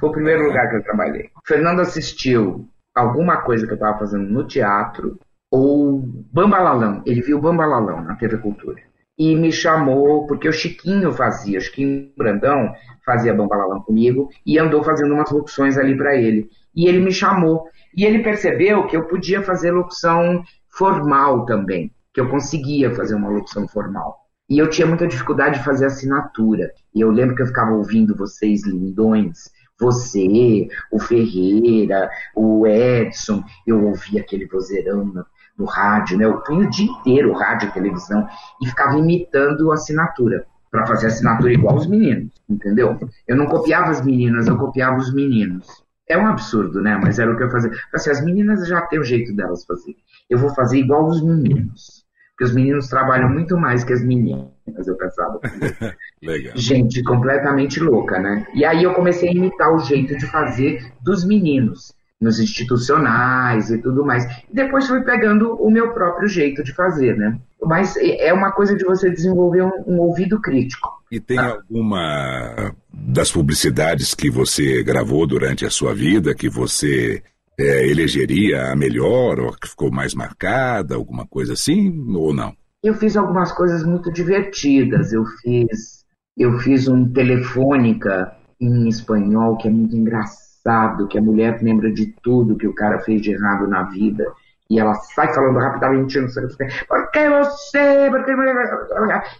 [0.00, 1.30] Foi o primeiro lugar que eu trabalhei.
[1.36, 5.18] O Fernando assistiu alguma coisa que eu estava fazendo no teatro
[5.52, 7.02] ou Bambalalão.
[7.06, 8.80] Ele viu Bambalalão na TV Cultura.
[9.18, 12.74] E me chamou, porque o Chiquinho fazia, o Chiquinho Brandão
[13.04, 16.48] fazia Bambalalão comigo e andou fazendo umas locuções ali para ele.
[16.74, 17.68] E ele me chamou.
[17.96, 23.28] E ele percebeu que eu podia fazer locução formal também, que eu conseguia fazer uma
[23.28, 24.18] locução formal.
[24.50, 26.72] E eu tinha muita dificuldade de fazer assinatura.
[26.94, 33.84] E eu lembro que eu ficava ouvindo vocês lindões, você, o Ferreira, o Edson, eu
[33.86, 35.26] ouvia aquele vozeirão no,
[35.58, 36.24] no rádio, né?
[36.24, 38.26] Eu punho o dia inteiro rádio e televisão
[38.60, 42.98] e ficava imitando a assinatura para fazer assinatura igual os meninos, entendeu?
[43.28, 45.84] Eu não copiava as meninas, eu copiava os meninos.
[46.08, 46.98] É um absurdo, né?
[47.00, 47.70] Mas era o que eu fazia.
[47.92, 49.94] Assim, as meninas já têm o jeito delas fazer.
[50.28, 52.04] Eu vou fazer igual os meninos.
[52.30, 54.48] Porque os meninos trabalham muito mais que as meninas,
[54.86, 55.38] eu pensava.
[56.56, 58.44] Gente completamente louca, né?
[58.52, 63.78] E aí eu comecei a imitar o jeito de fazer dos meninos, nos institucionais e
[63.78, 64.24] tudo mais.
[64.50, 67.38] E depois fui pegando o meu próprio jeito de fazer, né?
[67.62, 70.88] Mas é uma coisa de você desenvolver um, um ouvido crítico.
[71.10, 71.56] E tem ah.
[71.56, 77.22] alguma das publicidades que você gravou durante a sua vida que você
[77.58, 82.52] é, elegeria a melhor ou que ficou mais marcada, alguma coisa assim, ou não?
[82.82, 85.12] Eu fiz algumas coisas muito divertidas.
[85.12, 86.04] Eu fiz,
[86.36, 90.43] eu fiz um telefônica em espanhol que é muito engraçado,
[91.08, 94.32] que a mulher lembra de tudo que o cara fez de errado na vida
[94.70, 98.32] e ela sai falando rapidamente, não sei o que, por que você, por que...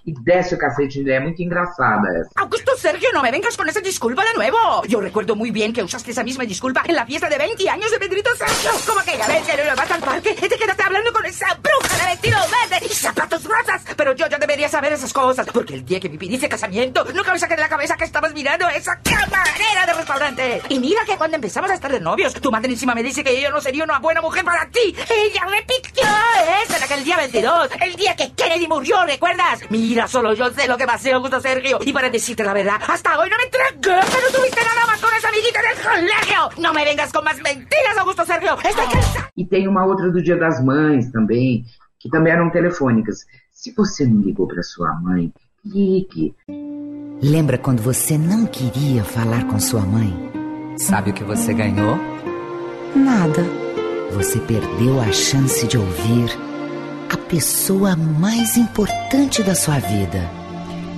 [0.05, 2.31] Y desce o cacete, é muito engraçada essa.
[2.37, 4.85] Augusto Sergio, no me vengas con esa disculpa de nuevo.
[4.87, 7.91] Yo recuerdo muy bien que usaste esa misma disculpa en la fiesta de 20 años
[7.91, 8.71] de Pedrito Sergio.
[8.87, 12.05] Como aquella vez que no vas al parque y te quedaste hablando con esa bruja
[12.05, 13.83] de vestido verde y zapatos rosas.
[13.97, 17.33] Pero yo ya debería saber esas cosas, porque el día que me pidiste casamiento, nunca
[17.33, 20.63] me saqué de la cabeza que estabas mirando esa camarera de restaurante.
[20.69, 23.51] Y mira que cuando empezamos a estar de novios, tu madrísima me dice que yo
[23.51, 24.95] no sería una buena mujer para ti.
[25.15, 26.03] Ella repitió
[26.65, 29.61] eso en aquel día 22, el día que Kennedy murió, ¿recuerdas?
[29.71, 31.79] Mira, solo yo sé lo que pasó, Augusto Sergio.
[31.85, 35.15] Y para decirte la verdad, hasta hoy no me entregué no tuviste nada más con
[35.15, 36.63] esa amiguita del colegio.
[36.63, 38.57] No me vengas con más mentiras, Augusto Sergio.
[38.57, 39.29] Estoy cansado.
[39.37, 41.65] E tem uma outra do Dia das Mães também,
[42.01, 43.25] que também eram telefônicas.
[43.53, 45.33] Se você não ligou para sua mãe,
[45.65, 46.35] ligue.
[47.23, 50.13] Lembra quando você não queria falar com sua mãe?
[50.77, 51.99] Sabe o que você ganhou?
[52.97, 53.64] Nada
[54.15, 56.31] você perdeu a chance de ouvir
[57.13, 60.31] a pessoa mais importante da sua vida.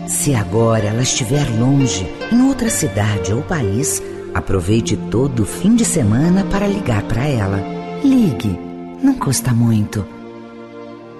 [0.07, 4.03] Se agora ela estiver longe, em outra cidade ou país,
[4.35, 7.59] aproveite todo o fim de semana para ligar para ela.
[8.05, 8.59] Ligue,
[9.03, 10.07] não custa muito.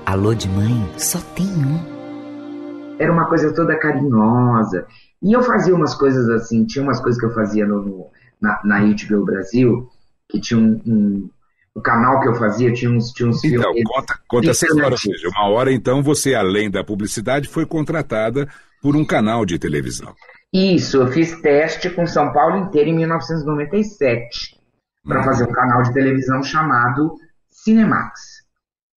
[0.05, 2.97] Alô de mãe só tem um.
[2.99, 4.87] Era uma coisa toda carinhosa.
[5.23, 8.07] E eu fazia umas coisas assim, tinha umas coisas que eu fazia no, no
[8.39, 9.89] na, na HBO Brasil,
[10.29, 11.31] que tinha um, um
[11.77, 13.85] o canal que eu fazia tinha uns, tinha uns então, filmes.
[13.85, 18.49] Conta, conta essa história, ou seja, uma hora então você, além da publicidade, foi contratada
[18.81, 20.15] por um canal de televisão.
[20.51, 24.57] Isso, eu fiz teste com São Paulo inteiro em 1997
[25.05, 25.25] para hum.
[25.25, 27.15] fazer um canal de televisão chamado
[27.51, 28.21] Cinemax.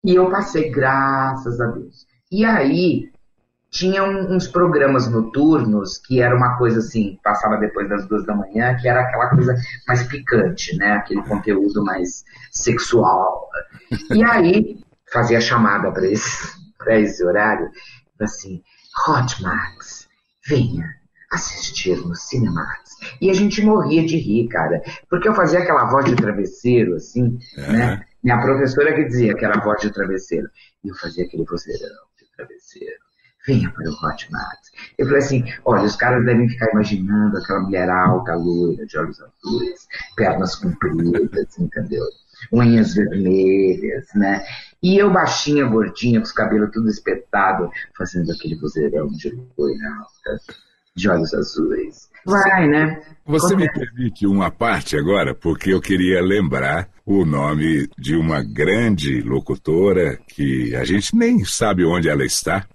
[0.05, 2.05] E eu passei, graças a Deus.
[2.31, 3.09] E aí,
[3.69, 8.75] tinha uns programas noturnos que era uma coisa assim, passava depois das duas da manhã,
[8.75, 9.55] que era aquela coisa
[9.87, 10.93] mais picante, né?
[10.93, 13.49] Aquele conteúdo mais sexual.
[14.13, 14.79] E aí
[15.11, 17.69] fazia chamada para esse, esse horário,
[18.19, 18.63] assim,
[19.07, 20.07] Hot Max,
[20.47, 20.85] venha
[21.31, 22.97] assistir no Cinemax.
[23.21, 27.37] E a gente morria de rir, cara, porque eu fazia aquela voz de travesseiro, assim,
[27.57, 27.71] é.
[27.71, 28.05] né?
[28.23, 30.49] Minha professora que dizia que era voz de travesseiro.
[30.83, 33.06] E eu fazia aquele vozeirão de travesseiro
[33.47, 34.71] venha para o Hot Max.
[34.97, 39.19] Eu falei assim, olha, os caras devem ficar imaginando aquela mulher alta, loira, de olhos
[39.21, 42.03] azuis, pernas compridas, entendeu?
[42.51, 44.43] Unhas vermelhas, né?
[44.83, 50.41] E eu baixinha, gordinha, com os cabelos tudo espetado, fazendo aquele vozeirão de loira alta,
[50.95, 52.09] de olhos azuis.
[52.25, 53.01] Vai, né?
[53.25, 59.21] Você me permite uma parte agora, porque eu queria lembrar o nome de uma grande
[59.21, 62.67] locutora que a gente nem sabe onde ela está,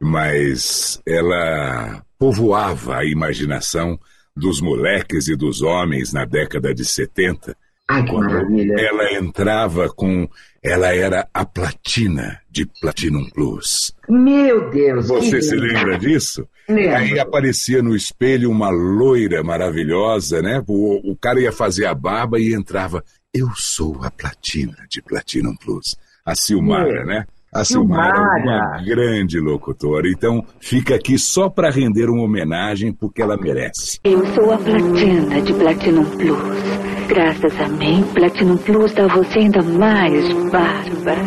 [0.00, 3.98] mas ela povoava a imaginação
[4.36, 7.56] dos moleques e dos homens na década de 70.
[7.88, 8.74] Ai, que maravilha.
[8.78, 10.28] Ela entrava com.
[10.62, 13.92] Ela era a platina de Platinum Plus.
[14.08, 15.08] Meu Deus!
[15.08, 16.46] Você se lembra disso?
[16.68, 16.96] Lembro.
[16.96, 20.62] Aí aparecia no espelho uma loira maravilhosa, né?
[20.68, 23.02] O, o cara ia fazer a barba e entrava.
[23.32, 25.96] Eu sou a platina de Platinum Plus.
[26.24, 27.26] A Silmara, né?
[27.52, 33.20] A Silmara é uma grande locutora, então fica aqui só para render uma homenagem porque
[33.20, 33.98] ela merece.
[34.04, 37.08] Eu sou a Platina de Platinum Plus.
[37.08, 41.18] Graças a mim, Platinum Plus dá você ainda mais bárbara,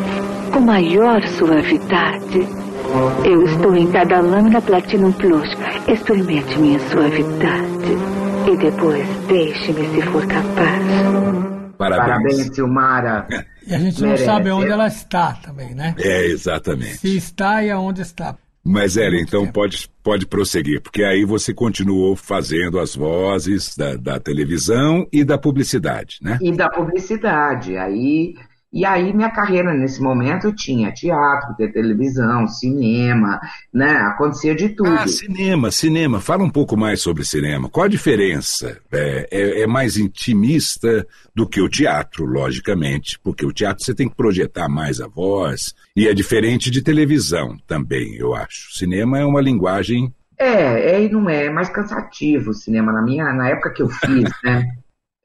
[0.53, 2.47] com maior suavidade.
[3.26, 5.49] Eu estou em cada lâmina Platinum Plus.
[5.89, 7.97] Experimente minha suavidade.
[8.49, 10.84] E depois deixe-me se for capaz.
[11.78, 13.28] Parabéns, Parabéns Silmara.
[13.66, 14.26] E a gente não Merece.
[14.26, 15.95] sabe onde ela está também, né?
[15.97, 16.97] É, exatamente.
[16.97, 18.36] Se está e aonde está.
[18.66, 24.20] Mas, Ellen, então pode, pode prosseguir, porque aí você continuou fazendo as vozes da, da
[24.20, 26.38] televisão e da publicidade, né?
[26.41, 27.76] E da publicidade.
[27.76, 28.36] Aí
[28.74, 33.39] e aí minha carreira nesse momento tinha teatro, televisão, cinema,
[33.71, 33.91] né?
[34.07, 34.89] Acontecia de tudo.
[34.89, 36.19] Ah, cinema, cinema.
[36.19, 37.69] Fala um pouco mais sobre cinema.
[37.69, 38.80] Qual a diferença?
[38.91, 41.05] É, é, é, mais intimista
[41.36, 45.76] do que o teatro, logicamente, porque o teatro você tem que projetar mais a voz
[45.95, 48.74] e é diferente de televisão também, eu acho.
[48.74, 52.91] Cinema é uma linguagem é, é e não é, é mais cansativo o cinema.
[52.91, 54.65] Na minha, na época que eu fiz, né?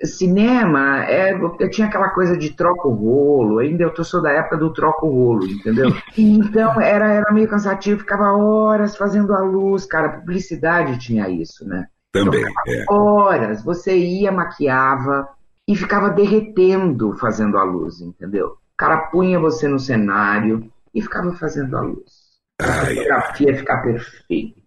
[0.05, 4.57] Cinema, é, eu tinha aquela coisa de troca o rolo, ainda eu sou da época
[4.57, 5.90] do troca o rolo, entendeu?
[6.16, 11.86] Então era, era meio cansativo, ficava horas fazendo a luz, cara, publicidade tinha isso, né?
[12.12, 12.84] Também, é.
[12.88, 15.28] Horas, você ia, maquiava
[15.66, 18.46] e ficava derretendo fazendo a luz, entendeu?
[18.46, 22.28] O cara punha você no cenário e ficava fazendo a luz.
[22.61, 24.58] A fotografia ficar perfeita.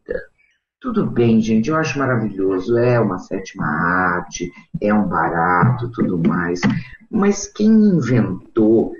[0.81, 2.75] Tudo bem, gente, eu acho maravilhoso.
[2.75, 4.51] É uma sétima arte,
[4.81, 6.59] é um barato, tudo mais.
[7.07, 8.91] Mas quem inventou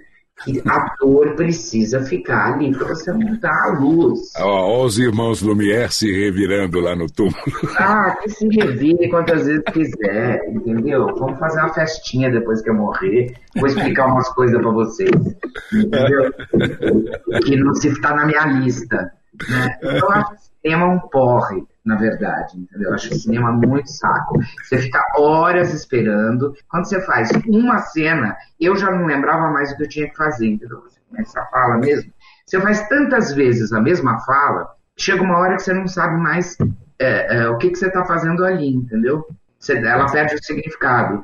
[0.43, 4.32] que ator precisa ficar ali para você montar a luz?
[4.38, 7.36] Ó, os irmãos Lumière se revirando lá no túmulo.
[7.79, 11.07] Ah, que se revire quantas vezes quiser, entendeu?
[11.15, 13.34] Vamos fazer uma festinha depois que eu morrer.
[13.55, 15.09] Vou explicar umas coisas para vocês,
[15.73, 16.32] entendeu?
[17.43, 19.11] que não se está na minha lista.
[19.49, 19.79] Né?
[19.82, 22.89] Eu acho que o cinema é um porre na verdade, entendeu?
[22.89, 24.39] Eu acho o cinema muito saco.
[24.63, 26.53] Você fica horas esperando.
[26.69, 30.15] Quando você faz uma cena, eu já não lembrava mais o que eu tinha que
[30.15, 30.82] fazer, entendeu?
[30.82, 32.11] Você começa a fala mesmo.
[32.45, 36.57] Você faz tantas vezes a mesma fala, chega uma hora que você não sabe mais
[36.99, 39.25] é, é, o que, que você está fazendo ali, entendeu?
[39.59, 41.23] Você, ela perde o significado.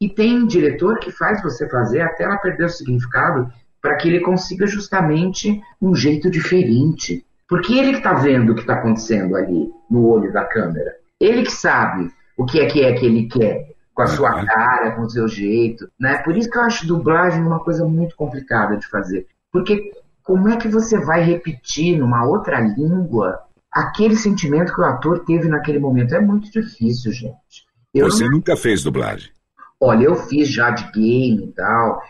[0.00, 4.20] E tem diretor que faz você fazer até ela perder o significado para que ele
[4.20, 7.24] consiga justamente um jeito diferente.
[7.48, 10.94] Porque ele que está vendo o que está acontecendo ali no olho da câmera.
[11.18, 14.92] Ele que sabe o que é que é que ele quer, com a sua cara,
[14.92, 15.90] com o seu jeito.
[15.98, 16.18] Né?
[16.18, 19.26] Por isso que eu acho dublagem uma coisa muito complicada de fazer.
[19.50, 19.90] Porque
[20.22, 23.40] como é que você vai repetir numa outra língua
[23.72, 26.14] aquele sentimento que o ator teve naquele momento?
[26.14, 27.66] É muito difícil, gente.
[27.94, 28.32] Eu você não...
[28.32, 29.30] nunca fez dublagem?
[29.80, 32.02] Olha, eu fiz já de game e tal,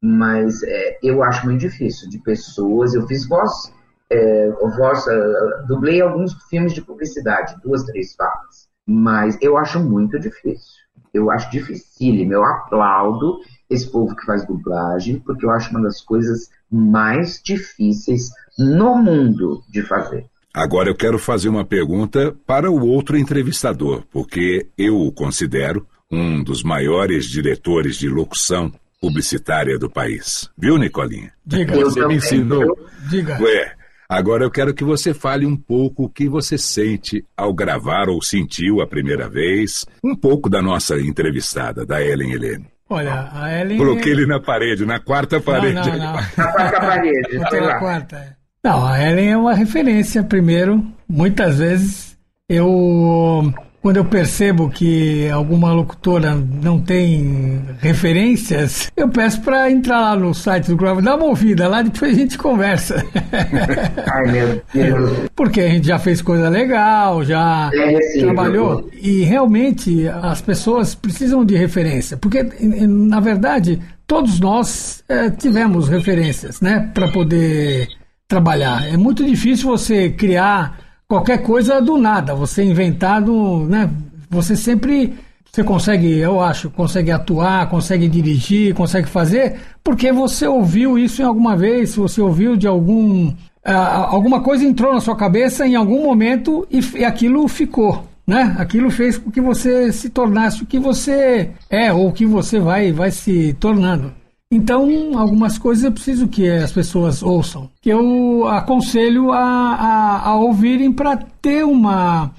[0.00, 2.08] mas é, eu acho muito difícil.
[2.08, 3.70] De pessoas, eu fiz voz
[4.10, 10.18] é, voz, uh, dublei alguns filmes de publicidade, duas, três falas, mas eu acho muito
[10.18, 10.76] difícil.
[11.12, 12.32] Eu acho dificílimo.
[12.32, 13.38] Eu aplaudo
[13.70, 19.62] esse povo que faz dublagem, porque eu acho uma das coisas mais difíceis no mundo
[19.68, 20.26] de fazer.
[20.54, 26.42] Agora eu quero fazer uma pergunta para o outro entrevistador, porque eu o considero um
[26.42, 30.48] dos maiores diretores de locução publicitária do país.
[30.56, 31.32] Viu, Nicolinha?
[31.44, 32.78] Diga, você me ensinou.
[33.10, 33.38] Diga.
[33.42, 33.75] Ué,
[34.08, 38.22] Agora eu quero que você fale um pouco o que você sente ao gravar ou
[38.22, 42.66] sentiu a primeira vez, um pouco da nossa entrevistada, da Ellen Helene.
[42.88, 43.78] Olha, a Ellen.
[43.78, 45.74] Coloquei ele na parede, na quarta parede.
[45.74, 46.12] Não, não, não.
[46.14, 47.78] na quarta parede, sei lá.
[47.78, 48.16] Quarta.
[48.16, 48.32] É.
[48.62, 50.84] Não, a Ellen é uma referência, primeiro.
[51.08, 52.16] Muitas vezes
[52.48, 53.52] eu
[53.86, 60.34] quando eu percebo que alguma locutora não tem referências, eu peço para entrar lá no
[60.34, 63.06] site do Grove, dar uma ouvida lá, depois a gente conversa.
[64.12, 65.30] Ai, meu Deus.
[65.36, 68.90] Porque a gente já fez coisa legal, já é, sim, trabalhou.
[68.92, 72.16] E realmente as pessoas precisam de referência.
[72.16, 72.42] Porque,
[72.88, 76.90] na verdade, todos nós é, tivemos referências, né?
[76.92, 77.86] Para poder
[78.26, 78.84] trabalhar.
[78.92, 83.90] É muito difícil você criar qualquer coisa do nada, você inventado, né?
[84.28, 85.14] Você sempre
[85.56, 91.24] você consegue, eu acho, consegue atuar, consegue dirigir, consegue fazer, porque você ouviu isso em
[91.24, 93.28] alguma vez, você ouviu de algum.
[93.28, 93.72] Uh,
[94.08, 98.06] alguma coisa entrou na sua cabeça em algum momento e, e aquilo ficou.
[98.26, 98.54] Né?
[98.58, 102.60] Aquilo fez com que você se tornasse o que você é ou o que você
[102.60, 104.12] vai, vai se tornando.
[104.50, 110.34] Então, algumas coisas eu preciso que as pessoas ouçam, que eu aconselho a, a, a
[110.36, 112.30] ouvirem para ter uma.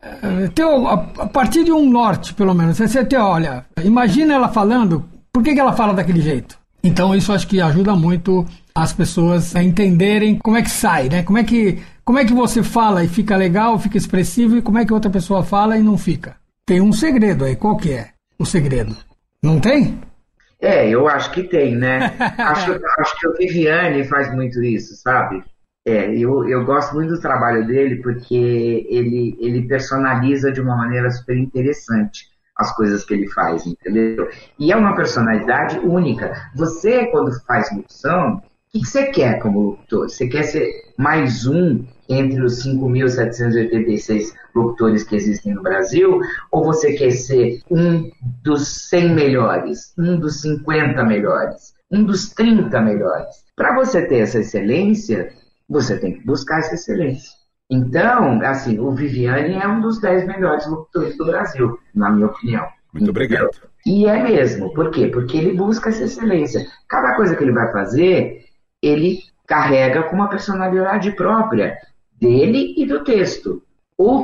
[0.00, 2.78] Eh, ter, a, partir de um norte, pelo menos.
[2.78, 6.56] Você ter, olha, imagina ela falando, por que, que ela fala daquele jeito?
[6.82, 11.24] Então, isso acho que ajuda muito as pessoas a entenderem como é que sai, né?
[11.24, 14.78] Como é que, como é que você fala e fica legal, fica expressivo, e como
[14.78, 16.36] é que outra pessoa fala e não fica.
[16.64, 18.96] Tem um segredo aí, qual que é o segredo?
[19.42, 19.98] Não tem?
[20.60, 22.16] É, eu acho que tem, né?
[22.38, 25.44] acho, acho que o Viviane faz muito isso, sabe?
[25.86, 31.10] É, eu, eu gosto muito do trabalho dele porque ele, ele personaliza de uma maneira
[31.10, 32.26] super interessante
[32.58, 34.28] as coisas que ele faz, entendeu?
[34.58, 36.50] E é uma personalidade única.
[36.56, 40.10] Você, quando faz locução, o que, você quer como locutor?
[40.10, 46.20] Você quer ser mais um entre os 5.786 locutores que existem no Brasil?
[46.50, 48.10] Ou você quer ser um
[48.42, 53.26] dos 100 melhores, um dos 50 melhores, um dos 30 melhores?
[53.56, 55.32] Para você ter essa excelência,
[55.68, 57.30] você tem que buscar essa excelência.
[57.70, 62.66] Então, assim, o Viviane é um dos 10 melhores locutores do Brasil, na minha opinião.
[62.92, 63.50] Muito obrigado.
[63.84, 64.72] E é mesmo.
[64.72, 65.08] Por quê?
[65.08, 66.66] Porque ele busca essa excelência.
[66.88, 68.44] Cada coisa que ele vai fazer,
[68.82, 71.76] ele carrega com uma personalidade própria
[72.20, 73.62] dele e do texto.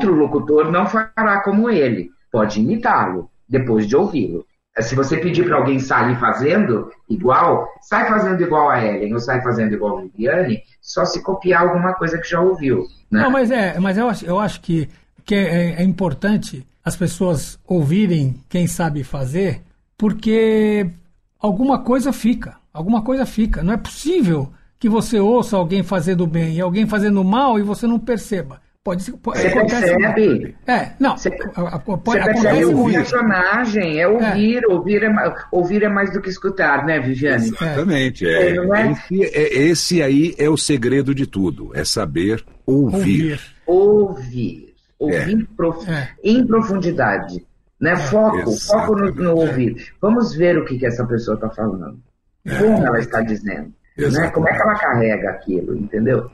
[0.04, 2.10] Outro locutor não fará como ele.
[2.30, 4.46] Pode imitá-lo depois de ouvi-lo.
[4.80, 9.40] Se você pedir para alguém sair fazendo igual, sai fazendo igual a Ellen ou sai
[9.40, 12.84] fazendo igual a Viviane, só se copiar alguma coisa que já ouviu.
[13.10, 13.22] Né?
[13.22, 14.88] Não, mas é, mas eu acho, eu acho que,
[15.24, 19.62] que é, é importante as pessoas ouvirem quem sabe fazer,
[19.96, 20.90] porque
[21.38, 23.62] alguma coisa fica, alguma coisa fica.
[23.62, 27.86] Não é possível que você ouça alguém fazendo bem e alguém fazendo mal e você
[27.86, 28.60] não perceba.
[28.84, 30.54] Pode, pode você percebe.
[30.66, 31.16] É, não.
[31.16, 34.66] Você, pode, você percebe o personagem, é ouvir, é.
[34.70, 37.46] Ouvir, é, ouvir é mais do que escutar, né, Viviane?
[37.46, 38.26] Exatamente.
[38.26, 38.50] É.
[38.50, 43.40] É, esse, é, esse aí é o segredo de tudo, é saber ouvir.
[43.66, 44.74] Ouvir.
[44.98, 45.46] Ouvir, é.
[45.56, 45.86] prof...
[46.22, 47.42] em profundidade.
[47.80, 47.96] Né?
[47.96, 49.94] Foco, foco no, no, ouvir.
[49.98, 51.98] Vamos ver o que, que essa pessoa está falando.
[52.46, 53.72] Como ela está dizendo.
[53.96, 54.28] Né?
[54.28, 56.30] Como é que ela carrega aquilo, entendeu?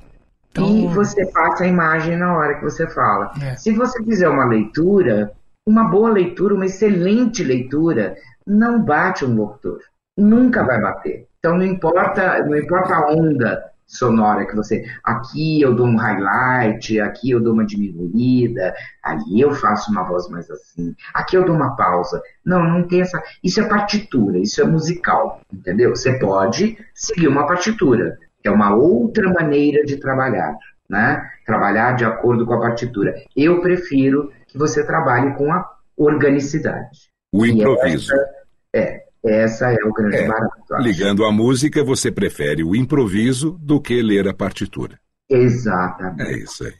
[0.51, 0.67] Então...
[0.67, 3.33] E você passa a imagem na hora que você fala.
[3.41, 3.57] É.
[3.57, 5.33] Se você fizer uma leitura,
[5.67, 9.81] uma boa leitura, uma excelente leitura, não bate um locutor.
[10.17, 11.27] Nunca vai bater.
[11.39, 14.85] Então não importa, não importa a onda sonora que você.
[15.03, 18.73] Aqui eu dou um highlight, aqui eu dou uma diminuída,
[19.03, 22.23] ali eu faço uma voz mais assim, aqui eu dou uma pausa.
[22.45, 23.21] Não, não tem essa.
[23.43, 25.91] Isso é partitura, isso é musical, entendeu?
[25.91, 30.57] Você pode seguir uma partitura, é uma outra maneira de trabalhar,
[30.89, 31.23] né?
[31.47, 33.15] Trabalhar de acordo com a partitura.
[33.37, 37.11] Eu prefiro que você trabalhe com a organicidade.
[37.33, 38.13] O improviso.
[38.75, 40.55] É, essa é o grande é, barato.
[40.81, 44.99] Ligando a música, você prefere o improviso do que ler a partitura.
[45.29, 46.23] Exatamente.
[46.23, 46.75] É isso aí.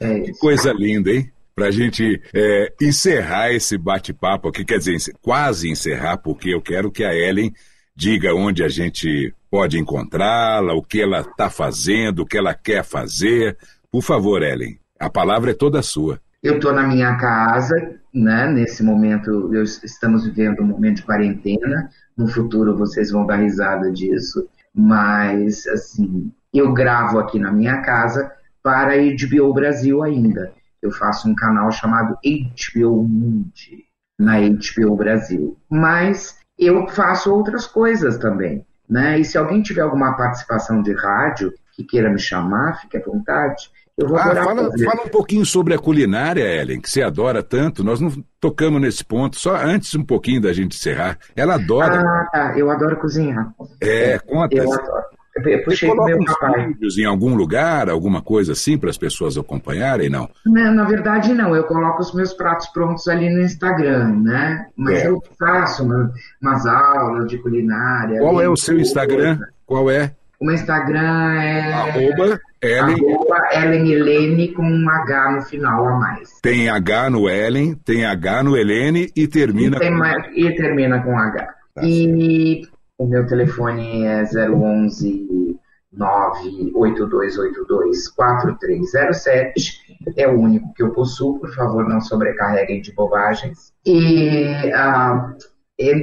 [0.00, 0.32] É isso.
[0.32, 1.30] Que coisa linda, hein?
[1.54, 6.90] Para a gente é, encerrar esse bate-papo aqui, quer dizer, quase encerrar, porque eu quero
[6.90, 7.52] que a Ellen
[7.94, 12.82] diga onde a gente pode encontrá-la, o que ela está fazendo, o que ela quer
[12.82, 13.56] fazer.
[13.88, 16.20] Por favor, Ellen, a palavra é toda sua.
[16.42, 17.76] Eu estou na minha casa,
[18.12, 18.50] né?
[18.50, 21.88] Nesse momento, eu, estamos vivendo um momento de quarentena.
[22.16, 24.44] No futuro, vocês vão dar risada disso.
[24.74, 30.52] Mas, assim, eu gravo aqui na minha casa para a HBO Brasil ainda.
[30.82, 33.84] Eu faço um canal chamado HBO Mundi
[34.18, 35.56] na HBO Brasil.
[35.70, 38.66] Mas eu faço outras coisas também.
[38.88, 39.18] Né?
[39.18, 43.70] E se alguém tiver alguma participação de rádio que queira me chamar, fique à vontade.
[43.96, 47.84] Eu vou ah, fala, fala, um pouquinho sobre a culinária, Ellen, que você adora tanto.
[47.84, 48.10] Nós não
[48.40, 51.16] tocamos nesse ponto, só antes um pouquinho da gente encerrar.
[51.36, 52.00] Ela adora.
[52.00, 52.58] Ah, tá.
[52.58, 53.54] Eu adoro cozinhar.
[53.80, 54.56] É, conta.
[54.56, 55.04] Eu adoro.
[55.36, 56.68] Eu puxei Você meu papai.
[56.68, 60.30] vídeos em algum lugar, alguma coisa assim, para as pessoas acompanharem, não?
[60.46, 60.72] não?
[60.72, 61.56] Na verdade, não.
[61.56, 64.66] Eu coloco os meus pratos prontos ali no Instagram, né?
[64.76, 65.08] Mas é.
[65.08, 68.20] eu faço uma, umas aulas de culinária.
[68.20, 69.40] Qual é o seu Instagram?
[69.66, 70.12] Qual é?
[70.38, 71.72] O meu Instagram é...
[71.72, 72.94] Arroba Ellen...
[72.94, 76.38] Arroba Ellen Helene com um H no final a mais.
[76.42, 79.96] Tem H no Ellen, tem H no Helene e termina e com...
[79.96, 81.54] Mais, e termina com H.
[81.74, 82.62] Tá e
[82.98, 85.58] o meu telefone é 011
[85.92, 89.84] 98282 4307.
[90.16, 93.72] É o único que eu possuo, por favor, não sobrecarreguem de bobagens.
[93.86, 95.36] E uh,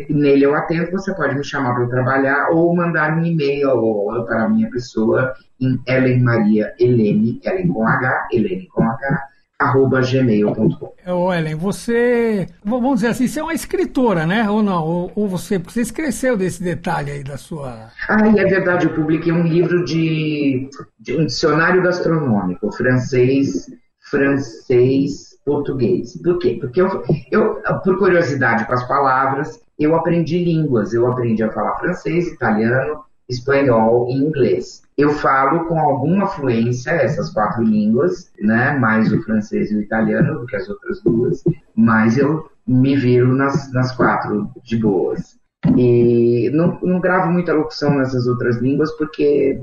[0.09, 4.49] nele eu atendo, você pode me chamar para trabalhar ou mandar um e-mail para a
[4.49, 9.27] minha pessoa em Ellen Maria Helene, Ellen com H, Helene com H,
[9.61, 10.93] arroba gmail.com.
[11.07, 14.49] Ô Ellen, você, vamos dizer assim, você é uma escritora, né?
[14.49, 14.83] Ou não?
[14.83, 17.89] Ou, ou você, você esqueceu desse detalhe aí da sua...
[18.09, 23.67] Ah, é verdade, eu publiquei um livro de, de um dicionário gastronômico, francês,
[24.09, 26.19] francês, português.
[26.21, 26.57] Por quê?
[26.59, 30.93] Porque eu, eu, por curiosidade com as palavras, eu aprendi línguas.
[30.93, 34.83] Eu aprendi a falar francês, italiano, espanhol e inglês.
[34.97, 38.77] Eu falo com alguma fluência essas quatro línguas, né?
[38.77, 41.43] Mais o francês e o italiano do que as outras duas,
[41.75, 45.39] mas eu me viro nas, nas quatro de boas.
[45.77, 49.61] E não, não gravo muita locução nessas outras línguas porque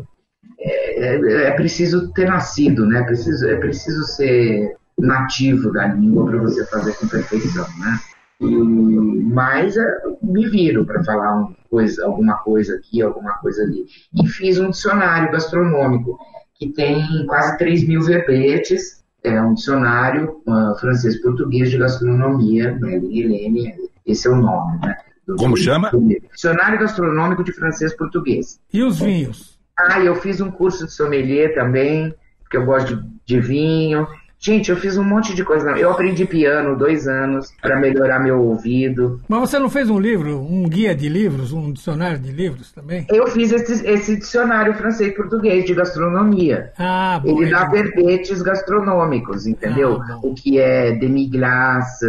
[0.58, 3.00] é, é, é, preciso ter nascido, né?
[3.00, 8.00] É preciso, é preciso ser nativo da língua para você fazer com perfeição, né?
[8.40, 13.86] E, mas é, me viro para falar uma coisa, alguma coisa aqui, alguma coisa ali.
[14.14, 16.18] E fiz um dicionário gastronômico
[16.54, 19.04] que tem quase 3 mil verbetes.
[19.24, 22.94] É um dicionário uh, francês-português de gastronomia, né?
[22.96, 23.74] Helene,
[24.06, 24.96] esse é o nome, né?
[25.36, 25.90] Como chama?
[26.32, 28.58] Dicionário Gastronômico de Francês-Português.
[28.72, 29.58] E os vinhos?
[29.78, 34.06] Ah, eu fiz um curso de sommelier também, porque eu gosto de, de vinho.
[34.40, 35.72] Gente, eu fiz um monte de coisa.
[35.72, 39.20] Eu aprendi piano dois anos para melhorar meu ouvido.
[39.28, 43.04] Mas você não fez um livro, um guia de livros, um dicionário de livros também?
[43.10, 46.72] Eu fiz esse, esse dicionário francês-português de gastronomia.
[46.78, 47.42] Ah, bom.
[47.42, 50.00] Ele dá verbetes gastronômicos, entendeu?
[50.00, 52.06] Ah, o que é demi-glace,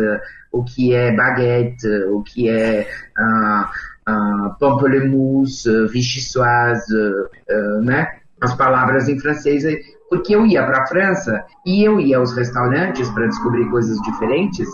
[0.52, 8.19] o que é baguette, o que é uh, uh, pamplemousse, vichyssoise, uh, né?
[8.42, 9.64] As palavras em francês
[10.10, 14.68] porque eu ia para a França e eu ia aos restaurantes para descobrir coisas diferentes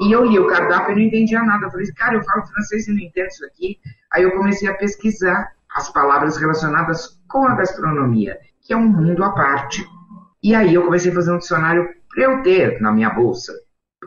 [0.00, 1.66] e eu lia o cardápio e não entendia nada.
[1.66, 3.78] Eu falei, cara, eu falo francês e não entendo isso aqui.
[4.12, 9.22] Aí eu comecei a pesquisar as palavras relacionadas com a gastronomia, que é um mundo
[9.22, 9.86] à parte.
[10.42, 13.52] E aí eu comecei a fazer um dicionário para eu ter na minha bolsa,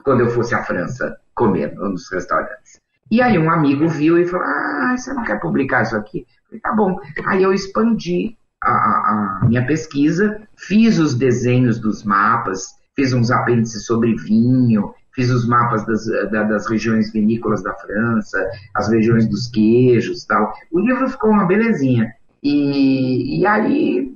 [0.03, 2.81] quando eu fosse à França comer nos restaurantes.
[3.11, 6.21] E aí um amigo viu e falou, ah, você não quer publicar isso aqui?
[6.21, 6.99] Eu falei, tá bom.
[7.27, 8.35] Aí eu expandi
[8.71, 15.29] a, a minha pesquisa, fiz os desenhos dos mapas, fiz uns apêndices sobre vinho, fiz
[15.29, 20.53] os mapas das, das regiões vinícolas da França, as regiões dos queijos tal.
[20.71, 22.13] O livro ficou uma belezinha.
[22.41, 24.11] E, e aí,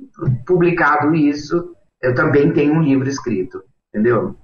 [0.45, 4.35] publicado isso, eu também tenho um livro escrito, entendeu?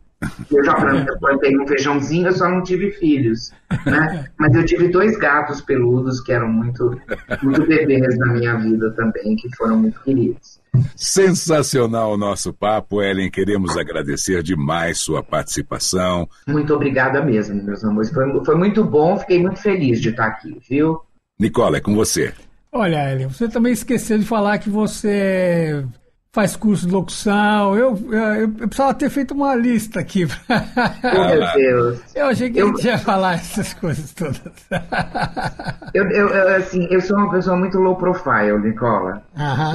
[0.52, 0.74] Eu já
[1.20, 3.52] plantei um feijãozinho, eu só não tive filhos,
[3.86, 4.30] né?
[4.38, 7.00] Mas eu tive dois gatos peludos que eram muito,
[7.42, 10.62] muito bebês na minha vida também, que foram muito queridos.
[10.96, 13.30] Sensacional o nosso papo, Ellen.
[13.30, 16.28] Queremos agradecer demais sua participação.
[16.48, 18.12] Muito obrigada mesmo, meus amores.
[18.12, 21.00] Foi, foi muito bom, fiquei muito feliz de estar aqui, viu?
[21.40, 22.34] Nicola, é com você.
[22.72, 25.86] Olha, Ellen, você também esqueceu de falar que você
[26.34, 27.78] faz curso de locução.
[27.78, 30.26] Eu, eu, eu, precisava ter feito uma lista aqui.
[30.26, 32.02] Oh, meu Deus.
[32.16, 32.66] Eu achei que eu...
[32.66, 34.42] a gente ia falar essas coisas todas.
[35.94, 39.24] eu, eu, assim, eu sou uma pessoa muito low profile, Nicola.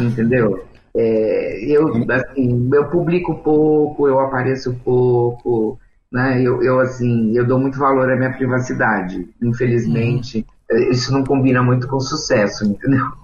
[0.02, 0.66] Entendeu?
[0.96, 5.78] É, eu, assim, eu publico pouco, eu apareço pouco,
[6.10, 6.42] né?
[6.42, 9.28] Eu, eu, assim, eu dou muito valor à minha privacidade.
[9.40, 10.90] Infelizmente, uhum.
[10.90, 13.06] isso não combina muito com sucesso, entendeu?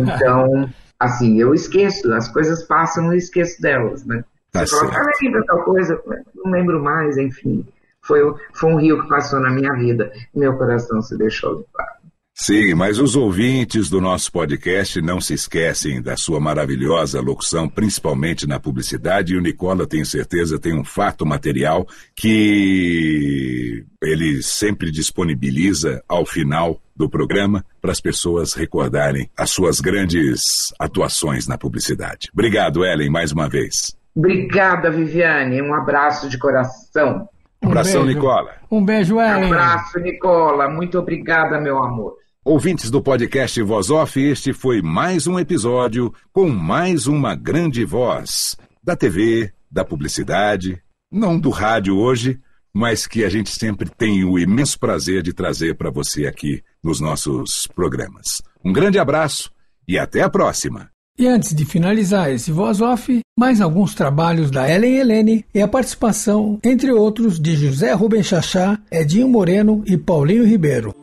[0.00, 4.24] Então, assim, eu esqueço, as coisas passam e esqueço delas, né?
[4.52, 6.00] Tá Você fala, ah, lembra tal coisa?
[6.34, 7.66] Não lembro mais, enfim.
[8.00, 8.20] Foi,
[8.52, 10.12] foi um rio que passou na minha vida.
[10.34, 11.93] Meu coração se deixou de lado.
[12.36, 18.44] Sim, mas os ouvintes do nosso podcast não se esquecem da sua maravilhosa locução, principalmente
[18.44, 19.32] na publicidade.
[19.34, 26.80] E o Nicola, tenho certeza, tem um fato material que ele sempre disponibiliza ao final
[26.96, 32.30] do programa para as pessoas recordarem as suas grandes atuações na publicidade.
[32.32, 33.96] Obrigado, Ellen, mais uma vez.
[34.14, 35.62] Obrigada, Viviane.
[35.62, 37.28] Um abraço de coração.
[37.62, 38.18] Um abração, beijo.
[38.18, 38.54] Nicola.
[38.68, 39.44] Um beijo, Ellen.
[39.44, 40.68] Um abraço, Nicola.
[40.68, 42.23] Muito obrigada, meu amor.
[42.46, 48.54] Ouvintes do podcast Voz Off, este foi mais um episódio com mais uma grande voz
[48.82, 50.78] da TV, da publicidade,
[51.10, 52.38] não do rádio hoje,
[52.70, 57.00] mas que a gente sempre tem o imenso prazer de trazer para você aqui nos
[57.00, 58.42] nossos programas.
[58.62, 59.50] Um grande abraço
[59.88, 60.90] e até a próxima!
[61.18, 65.68] E antes de finalizar esse Voz Off, mais alguns trabalhos da Ellen Helene e a
[65.68, 70.94] participação, entre outros, de José Rubem Chachá, Edinho Moreno e Paulinho Ribeiro.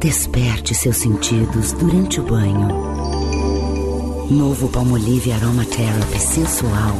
[0.00, 2.68] Desperte seus sentidos durante o banho.
[4.30, 6.94] Novo Palmolive Aromatherapy sensual.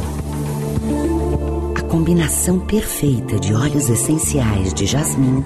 [1.77, 5.41] A combinação perfeita de óleos essenciais de jasmim,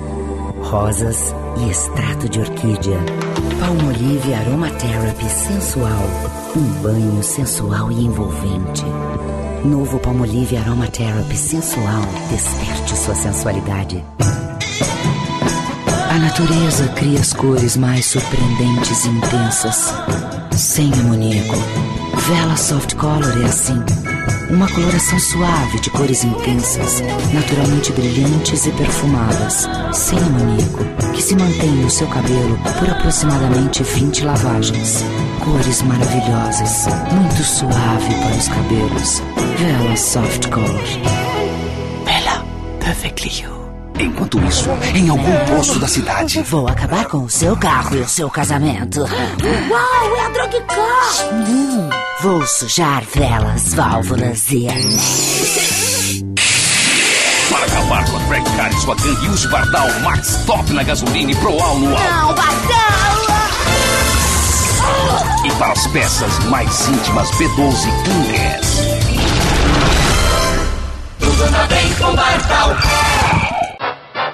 [0.64, 2.98] rosas e extrato de orquídea.
[3.60, 6.04] Palmolive Aromatherapy sensual.
[6.58, 8.84] Um banho sensual e envolvente.
[9.64, 12.02] Novo Palmolive Aromatherapy sensual.
[12.32, 14.04] Desperte sua sensualidade.
[16.14, 19.92] A natureza cria as cores mais surpreendentes e intensas,
[20.56, 21.56] sem amoníaco.
[22.28, 23.84] Vela Soft Color é assim.
[24.52, 27.02] Uma coloração suave de cores intensas,
[27.34, 30.86] naturalmente brilhantes e perfumadas, sem amoníaco,
[31.16, 35.04] que se mantém no seu cabelo por aproximadamente 20 lavagens.
[35.44, 39.24] Cores maravilhosas, muito suave para os cabelos.
[39.58, 40.84] Vela Soft Color.
[42.06, 42.46] Vela
[42.80, 43.53] Perfectly You.
[44.00, 46.42] Enquanto isso, em algum posto da cidade.
[46.44, 49.02] Vou acabar com o seu carro e o seu casamento.
[49.02, 51.34] Uau, é a Drug Car!
[51.48, 51.90] Não,
[52.22, 56.24] vou sujar velas, válvulas e anéis.
[57.50, 61.32] Para acabar com a Drag Car e sua gangue, use Bardal Max Top na gasolina
[61.32, 62.12] e Proal no álcool.
[62.12, 63.14] Não, Bardal!
[65.46, 68.78] E para as peças mais íntimas, B12 Clean Gas.
[71.20, 72.76] Tudo na bem com Bardal.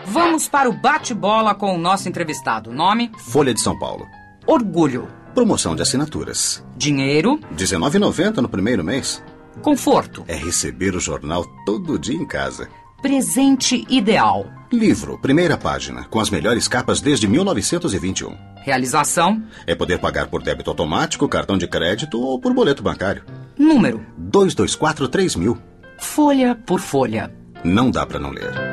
[0.09, 2.73] Vamos para o bate-bola com o nosso entrevistado.
[2.73, 3.11] Nome?
[3.15, 4.07] Folha de São Paulo.
[4.47, 5.07] Orgulho.
[5.35, 6.65] Promoção de assinaturas.
[6.75, 7.35] Dinheiro?
[7.51, 9.23] R$19,90 no primeiro mês.
[9.61, 10.25] Conforto.
[10.27, 12.67] É receber o jornal todo dia em casa.
[13.03, 14.47] Presente ideal.
[14.73, 18.35] Livro, primeira página, com as melhores capas desde 1921.
[18.63, 19.43] Realização?
[19.67, 23.23] É poder pagar por débito automático, cartão de crédito ou por boleto bancário.
[23.55, 24.03] Número?
[24.19, 25.55] 2243000.
[25.99, 27.31] Folha por folha.
[27.63, 28.68] Não dá para não ler.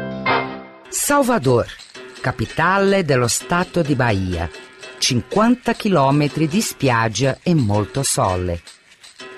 [0.99, 1.67] Salvador,
[2.21, 4.51] capitale dello Stato di Bahia.
[4.99, 8.63] 50 km di spiaggia e molto sole.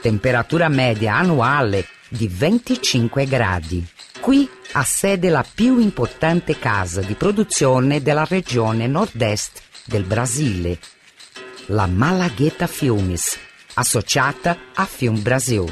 [0.00, 3.86] Temperatura media annuale di 25 gradi.
[4.18, 10.78] Qui ha sede la più importante casa di produzione della regione nord-est del Brasile,
[11.66, 13.36] la Malagueta Filmes,
[13.74, 15.66] associata a Film Brasil.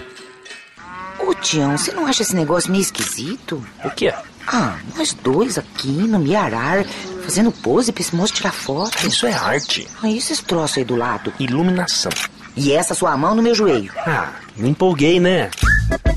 [1.18, 3.64] Ô, Tião, você não acha esse negócio meio esquisito?
[3.82, 4.12] O quê?
[4.46, 6.84] Ah, nós dois aqui no Miarar,
[7.22, 9.06] fazendo pose pra esse moço tirar foto.
[9.06, 9.86] Isso é arte.
[10.02, 11.32] Ah, e esses troços aí do lado?
[11.38, 12.12] Iluminação.
[12.56, 13.92] E essa sua mão no meu joelho?
[13.98, 15.50] Ah, me empolguei, né?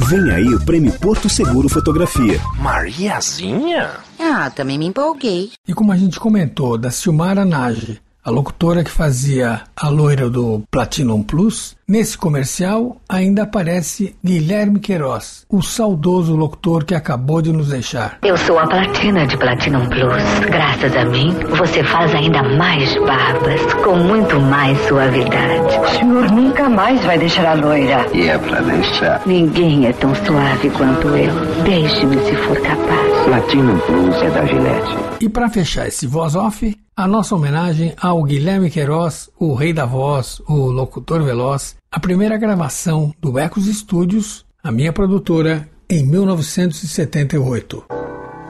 [0.08, 2.40] Vem aí o Prêmio Porto Seguro Fotografia.
[2.58, 3.92] Mariazinha?
[4.20, 5.52] Ah, também me empolguei.
[5.68, 10.62] E como a gente comentou da Silmara Nage, a locutora que fazia a loira do
[10.70, 17.70] Platinum Plus, nesse comercial ainda aparece Guilherme Queiroz, o saudoso locutor que acabou de nos
[17.70, 18.18] deixar.
[18.22, 20.40] Eu sou a platina de Platinum Plus.
[20.50, 25.80] Graças a mim, você faz ainda mais barbas, com muito mais suavidade.
[25.80, 28.06] O senhor nunca mais vai deixar a loira.
[28.14, 29.22] E é pra deixar.
[29.26, 31.64] Ninguém é tão suave quanto eu.
[31.64, 33.24] Deixe-me se for capaz.
[33.26, 34.98] Platinum Plus é da Gillette.
[35.22, 39.86] E para fechar esse voz off, a nossa homenagem ao Guilherme Queiroz, o rei da
[39.86, 47.86] voz, o locutor veloz, a primeira gravação do Ecos Studios, a minha produtora, em 1978.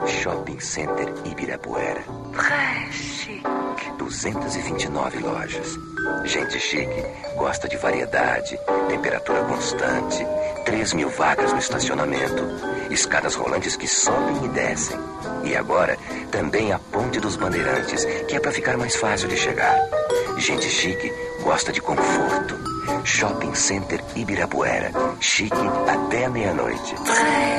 [0.04, 2.02] Shopping Center Ibirapuera.
[4.10, 4.32] Chique.
[4.32, 5.78] 229 lojas.
[6.24, 7.04] Gente chique,
[7.36, 8.58] gosta de variedade,
[8.88, 10.26] temperatura constante,
[10.64, 12.42] 3 mil vagas no estacionamento,
[12.90, 14.98] escadas rolantes que sobem e descem.
[15.44, 15.96] E agora,
[16.30, 19.78] também a Ponte dos Bandeirantes, que é para ficar mais fácil de chegar.
[20.38, 22.58] Gente chique, gosta de conforto.
[23.04, 24.90] Shopping Center Ibirapuera.
[25.20, 25.56] Chique
[25.88, 26.94] até meia-noite.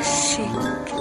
[0.03, 1.00] Chique.